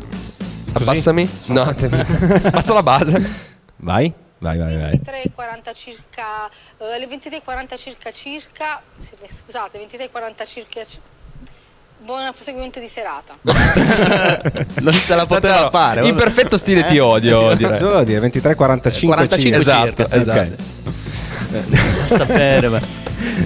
Abbassami. 0.73 1.27
No, 1.45 1.65
te- 1.73 1.85
abbassa 1.87 2.73
la 2.73 2.83
base. 2.83 3.43
Vai, 3.77 4.13
vai, 4.37 4.57
vai, 4.57 4.77
vai. 4.77 4.91
23.40 5.03 5.73
circa, 5.73 6.47
eh, 6.77 6.93
alle 6.95 7.07
23.40 7.07 7.77
circa 7.79 8.11
circa, 8.11 8.81
scusate, 9.41 9.79
23.40 9.79 10.45
circa, 10.47 10.81
Buon 12.05 12.31
proseguimento 12.35 12.79
di 12.79 12.87
serata. 12.87 13.33
non 13.41 14.93
ce 14.93 15.15
la 15.15 15.25
poteva 15.25 15.53
Tantaro, 15.53 15.69
fare. 15.71 16.07
In 16.07 16.13
perfetto 16.13 16.55
stile 16.55 16.85
ti 16.85 16.99
odio, 16.99 17.55
direi. 17.55 17.79
Solo 17.79 18.03
dire 18.03 18.19
23 18.19 18.53
45 18.53 19.15
45 19.15 19.59
Esatto, 19.59 19.85
circa, 19.85 20.07
sì, 20.07 20.17
esatto. 20.17 20.55
A 22.03 22.05
sapere, 22.05 22.69
ma- 22.69 22.81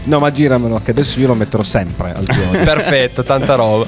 No, 0.04 0.20
ma 0.20 0.30
giramelo 0.30 0.82
che 0.84 0.92
adesso 0.92 1.22
io 1.22 1.28
lo 1.28 1.36
metterò 1.36 1.64
sempre 1.64 2.14
al 2.14 2.26
giorno. 2.26 2.52
Perfetto, 2.62 3.24
tanta 3.24 3.56
roba. 3.56 3.86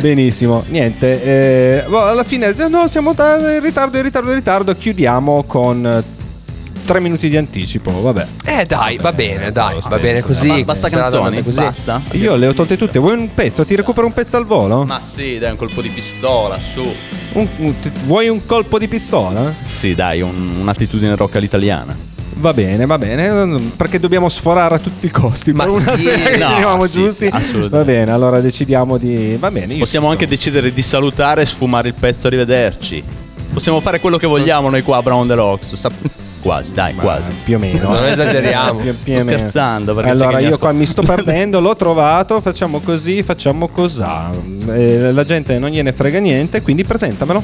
Benissimo, 0.00 0.64
niente. 0.68 1.22
eh, 1.22 1.84
boh, 1.86 2.06
alla 2.06 2.24
fine, 2.24 2.54
no, 2.68 2.88
siamo 2.88 3.10
in 3.10 3.60
ritardo, 3.60 3.98
in 3.98 4.04
ritardo, 4.04 4.30
in 4.30 4.36
ritardo. 4.36 4.74
Chiudiamo 4.74 5.44
con 5.44 5.86
eh, 5.86 6.02
tre 6.84 7.00
minuti 7.00 7.28
di 7.28 7.36
anticipo. 7.36 7.90
Vabbè, 8.00 8.26
Eh 8.44 8.66
dai, 8.66 8.96
va 8.98 9.12
bene, 9.12 9.52
dai, 9.52 9.78
va 9.88 9.98
bene 9.98 10.20
così. 10.22 10.48
Ba- 10.48 10.64
basta 10.64 10.88
canzoni, 10.88 11.42
così. 11.42 11.56
basta. 11.56 12.00
io 12.12 12.34
le 12.36 12.46
ho 12.48 12.54
tolte 12.54 12.76
tutte. 12.76 12.98
Vuoi 12.98 13.16
un 13.16 13.32
pezzo? 13.34 13.64
Ti 13.64 13.74
recupero 13.74 14.06
un 14.06 14.12
pezzo 14.12 14.36
al 14.36 14.46
volo? 14.46 14.84
Ma 14.84 15.00
sì, 15.00 15.38
dai, 15.38 15.50
un 15.50 15.56
colpo 15.56 15.80
di 15.82 15.88
pistola, 15.90 16.58
su. 16.58 16.82
Un- 17.32 17.48
un- 17.58 17.80
ti- 17.80 17.90
vuoi 18.04 18.28
un 18.28 18.44
colpo 18.46 18.78
di 18.78 18.88
pistola? 18.88 19.52
Sì, 19.68 19.94
dai, 19.94 20.20
un- 20.20 20.56
un'attitudine 20.60 21.14
rock 21.16 21.36
all'italiana. 21.36 22.10
Va 22.34 22.54
bene, 22.54 22.86
va 22.86 22.96
bene, 22.98 23.60
perché 23.76 24.00
dobbiamo 24.00 24.28
sforare 24.28 24.74
a 24.76 24.78
tutti 24.78 25.06
i 25.06 25.10
costi. 25.10 25.52
Ma 25.52 25.64
per 25.64 25.72
una 25.74 25.94
sì, 25.96 26.02
sera 26.02 26.30
che 26.30 26.36
no, 26.38 26.56
eravamo 26.56 26.86
sì, 26.86 26.98
giusti. 26.98 27.26
assolutamente. 27.26 27.76
Va 27.76 27.84
bene, 27.84 28.10
allora 28.10 28.40
decidiamo 28.40 28.96
di. 28.96 29.36
Va 29.38 29.50
bene, 29.50 29.74
io 29.74 29.78
Possiamo 29.78 30.08
anche 30.10 30.26
decidere 30.26 30.72
di 30.72 30.82
salutare 30.82 31.42
e 31.42 31.46
sfumare 31.46 31.88
il 31.88 31.94
pezzo, 31.98 32.26
arrivederci. 32.26 33.02
Possiamo 33.52 33.80
fare 33.80 34.00
quello 34.00 34.16
che 34.16 34.26
vogliamo 34.26 34.70
noi 34.70 34.82
qua 34.82 34.96
a 34.96 35.02
Brown 35.02 35.26
Deluxe. 35.26 35.76
Sap- 35.76 36.08
quasi, 36.42 36.74
dai, 36.74 36.92
Ma 36.92 37.02
quasi. 37.02 37.30
Più 37.44 37.56
o 37.56 37.58
meno. 37.58 37.90
Non 37.90 38.04
esageriamo. 38.06 38.80
Più- 38.80 38.94
più 39.02 39.14
o 39.14 39.18
Sto 39.20 39.26
meno. 39.26 39.38
scherzando, 39.38 39.94
perché 39.94 40.10
allora 40.10 40.40
io 40.40 40.58
qua 40.58 40.72
mi 40.72 40.84
sto 40.84 41.00
perdendo, 41.02 41.60
l'ho 41.60 41.74
trovato, 41.76 42.40
facciamo 42.42 42.80
così, 42.80 43.22
facciamo 43.22 43.68
cosà. 43.68 44.30
Eh, 44.68 45.12
la 45.12 45.24
gente 45.24 45.58
non 45.58 45.70
gliene 45.70 45.92
frega 45.92 46.18
niente, 46.18 46.60
quindi 46.60 46.84
presentamelo. 46.84 47.42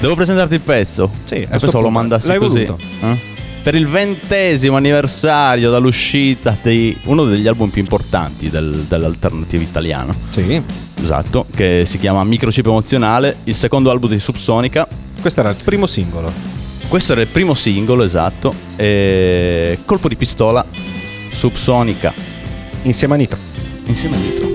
Devo 0.00 0.14
presentarti 0.14 0.54
il 0.54 0.60
pezzo? 0.60 1.10
Sì, 1.24 1.42
sto 1.48 1.58
pensavo 1.58 1.80
lo 1.80 1.90
mandassi 1.90 2.26
L'hai 2.28 2.38
così. 2.38 2.64
voluto? 2.66 2.78
Eh? 3.00 3.32
Per 3.62 3.74
il 3.74 3.88
ventesimo 3.88 4.76
anniversario 4.76 5.70
dall'uscita 5.70 6.54
di 6.60 6.94
uno 7.04 7.24
degli 7.24 7.46
album 7.46 7.70
più 7.70 7.80
importanti 7.80 8.50
del- 8.50 8.84
dell'alternativa 8.86 9.62
italiana. 9.62 10.14
Sì. 10.28 10.62
Esatto, 11.02 11.46
che 11.54 11.84
si 11.86 11.98
chiama 11.98 12.22
Microchip 12.24 12.66
Emozionale, 12.66 13.36
il 13.44 13.54
secondo 13.54 13.90
album 13.90 14.10
di 14.10 14.18
Subsonica. 14.18 14.86
Questo 15.18 15.40
era 15.40 15.48
il 15.48 15.56
primo 15.64 15.86
singolo. 15.86 16.30
Questo 16.88 17.12
era 17.12 17.22
il 17.22 17.28
primo 17.28 17.54
singolo, 17.54 18.04
esatto. 18.04 18.54
E 18.76 19.78
colpo 19.84 20.08
di 20.08 20.16
pistola, 20.16 20.64
Subsonica. 21.32 22.12
Insieme 22.82 23.14
a 23.14 23.16
Nitro. 23.16 23.38
Insieme 23.86 24.16
a 24.16 24.18
Nitro. 24.18 24.53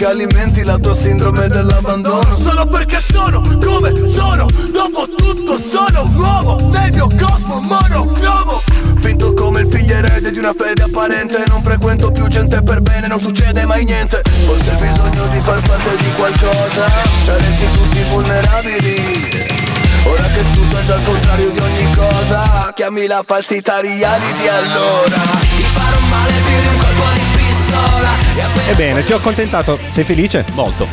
Che 0.00 0.06
alimenti 0.06 0.64
la 0.64 0.78
tua 0.78 0.94
sindrome 0.94 1.46
dell'abbandono. 1.48 2.34
Solo 2.34 2.64
perché 2.64 2.98
sono 2.98 3.42
come 3.62 3.92
sono 4.08 4.46
Dopo 4.72 5.06
tutto 5.14 5.58
sono 5.58 6.04
un 6.04 6.14
uomo 6.16 6.56
Nel 6.70 6.90
mio 6.92 7.06
cosmo 7.06 7.60
monocromo. 7.60 8.62
Finto 8.98 9.34
come 9.34 9.60
il 9.60 9.68
figlio 9.70 9.92
erede 9.92 10.32
di 10.32 10.38
una 10.38 10.54
fede 10.56 10.84
apparente 10.84 11.44
Non 11.48 11.62
frequento 11.62 12.10
più 12.12 12.26
gente 12.28 12.62
per 12.62 12.80
bene, 12.80 13.08
non 13.08 13.20
succede 13.20 13.66
mai 13.66 13.84
niente. 13.84 14.22
Forse 14.46 14.70
hai 14.70 14.76
bisogno 14.76 15.26
di 15.26 15.38
far 15.40 15.60
parte 15.60 15.94
di 15.96 16.10
qualcosa 16.16 16.86
Saresti 17.22 17.70
tutti 17.72 17.98
vulnerabili. 18.08 19.48
Ora 20.04 20.22
che 20.32 20.50
tutto 20.50 20.78
è 20.78 20.84
già 20.84 20.94
al 20.94 21.02
contrario 21.02 21.50
di 21.50 21.58
ogni 21.58 21.94
cosa 21.94 22.72
Chiami 22.74 23.06
la 23.06 23.22
falsità 23.26 23.80
reality 23.80 24.48
allora 24.48 25.59
Ebbene, 28.68 29.04
ti 29.04 29.12
ho 29.12 29.16
accontentato. 29.16 29.78
Sei 29.90 30.04
felice? 30.04 30.44
Molto. 30.52 30.86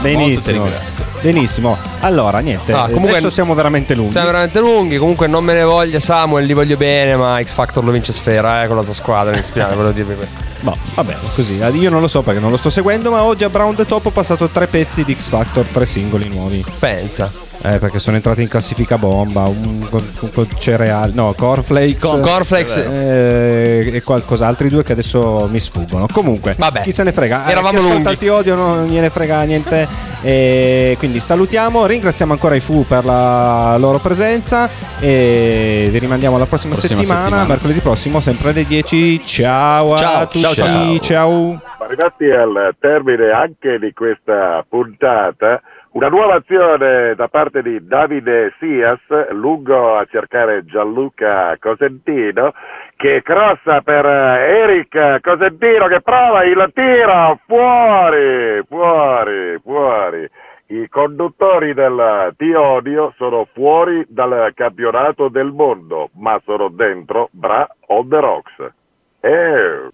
Benissimo. 0.00 0.60
Molto. 0.64 0.78
Benissimo. 1.20 1.76
Allora, 2.00 2.38
niente. 2.38 2.72
Ah, 2.72 2.84
comunque- 2.86 3.10
adesso 3.10 3.30
siamo 3.30 3.54
veramente 3.54 3.94
lunghi. 3.94 4.12
Siamo 4.12 4.26
veramente 4.28 4.60
lunghi. 4.60 4.96
Comunque 4.98 5.26
non 5.26 5.44
me 5.44 5.52
ne 5.52 5.62
voglia 5.64 5.98
Samuel, 6.00 6.46
li 6.46 6.52
voglio 6.54 6.76
bene, 6.76 7.16
ma 7.16 7.42
X 7.42 7.50
Factor 7.52 7.84
lo 7.84 7.90
vince 7.90 8.12
Sfera, 8.12 8.62
eh, 8.62 8.66
con 8.66 8.76
la 8.76 8.82
sua 8.82 8.94
squadra. 8.94 9.34
Mi 9.34 9.42
spiace, 9.42 9.74
volevo 9.74 9.92
dirvi 9.92 10.14
questo. 10.14 10.34
Boh, 10.60 10.76
va 10.94 11.04
bene, 11.04 11.18
così. 11.34 11.54
Io 11.56 11.90
non 11.90 12.00
lo 12.00 12.08
so 12.08 12.22
perché 12.22 12.40
non 12.40 12.50
lo 12.50 12.56
sto 12.56 12.70
seguendo, 12.70 13.10
ma 13.10 13.22
oggi 13.22 13.44
a 13.44 13.48
Brown 13.50 13.74
the 13.74 13.84
Top 13.84 14.06
ho 14.06 14.10
passato 14.10 14.48
tre 14.48 14.66
pezzi 14.66 15.04
di 15.04 15.14
X 15.18 15.28
Factor, 15.28 15.64
tre 15.72 15.86
singoli 15.86 16.28
nuovi. 16.28 16.64
Pensa. 16.78 17.30
Eh, 17.60 17.78
perché 17.78 17.98
sono 17.98 18.14
entrati 18.16 18.42
in 18.42 18.48
classifica 18.48 18.98
bomba, 18.98 19.42
un, 19.46 19.84
con, 19.90 20.00
con- 20.16 20.30
con 20.30 20.46
cereali, 20.58 21.12
no, 21.14 21.34
cornflakes, 21.36 22.04
Con- 22.04 22.20
cornflakes. 22.20 22.76
eh, 22.76 23.90
e 23.94 24.02
qualcosa, 24.02 24.46
altri 24.46 24.68
due 24.68 24.84
che 24.84 24.92
adesso 24.92 25.48
mi 25.50 25.58
sfuggono. 25.58 26.06
Comunque, 26.12 26.54
Vabbè. 26.56 26.82
chi 26.82 26.92
se 26.92 27.02
ne 27.02 27.10
frega? 27.12 27.46
Eh, 27.46 27.50
Eravamo 27.50 27.80
chi 27.80 27.86
ascolta 27.88 28.14
ti 28.14 28.28
odio 28.28 28.54
non 28.54 28.86
gliene 28.86 29.10
frega 29.10 29.42
niente. 29.42 30.06
E 30.22 30.94
quindi 30.98 31.20
salutiamo, 31.20 31.86
ringraziamo 31.86 32.32
ancora 32.32 32.54
i 32.56 32.60
Fu 32.60 32.84
per 32.86 33.04
la 33.04 33.76
loro 33.78 33.98
presenza 33.98 34.68
e 35.00 35.88
vi 35.90 35.98
rimandiamo 35.98 36.34
alla 36.36 36.46
prossima, 36.46 36.74
Prossima 36.74 36.98
settimana, 37.00 37.22
settimana. 37.24 37.48
mercoledì 37.48 37.78
prossimo, 37.80 38.20
sempre 38.20 38.50
alle 38.50 38.64
10. 38.66 39.24
Ciao, 39.24 39.96
Ciao, 39.96 40.20
a 40.22 40.26
tutti, 40.26 40.40
ciao, 40.40 40.54
ciao. 40.54 40.98
ciao. 41.00 41.62
Arrivati 41.80 42.24
al 42.30 42.74
termine 42.80 43.30
anche 43.30 43.78
di 43.78 43.92
questa 43.92 44.64
puntata, 44.68 45.60
una 45.98 46.08
nuova 46.08 46.34
azione 46.34 47.16
da 47.16 47.26
parte 47.26 47.60
di 47.60 47.84
Davide 47.84 48.54
Sias, 48.60 49.00
lungo 49.32 49.96
a 49.96 50.06
cercare 50.08 50.64
Gianluca 50.64 51.56
Cosentino, 51.58 52.52
che 52.94 53.20
crossa 53.24 53.80
per 53.80 54.06
eh, 54.06 54.60
Eric 54.60 55.18
Cosentino 55.20 55.88
che 55.88 56.00
prova 56.00 56.44
il 56.44 56.70
tiro, 56.72 57.40
fuori, 57.46 58.62
fuori, 58.68 59.58
fuori. 59.60 60.30
I 60.68 60.88
conduttori 60.88 61.74
del 61.74 62.32
Ti 62.36 62.52
Odio 62.52 63.12
sono 63.16 63.48
fuori 63.52 64.06
dal 64.06 64.52
campionato 64.54 65.28
del 65.28 65.50
mondo, 65.50 66.10
ma 66.12 66.40
sono 66.44 66.68
dentro 66.68 67.28
Bra 67.32 67.66
on 67.88 68.08
the 68.08 68.20
Rocks. 68.20 68.72
Eh. 69.18 69.88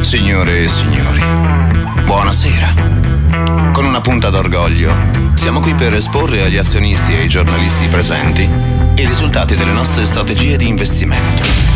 Signore 0.00 0.64
e 0.64 0.66
signori, 0.66 1.20
buonasera. 2.04 3.05
Con 3.72 3.84
una 3.84 4.00
punta 4.00 4.30
d'orgoglio, 4.30 5.32
siamo 5.34 5.60
qui 5.60 5.74
per 5.74 5.92
esporre 5.94 6.42
agli 6.42 6.56
azionisti 6.56 7.12
e 7.12 7.20
ai 7.20 7.28
giornalisti 7.28 7.86
presenti 7.88 8.42
i 8.42 9.06
risultati 9.06 9.56
delle 9.56 9.72
nostre 9.72 10.04
strategie 10.06 10.56
di 10.56 10.66
investimento. 10.66 11.75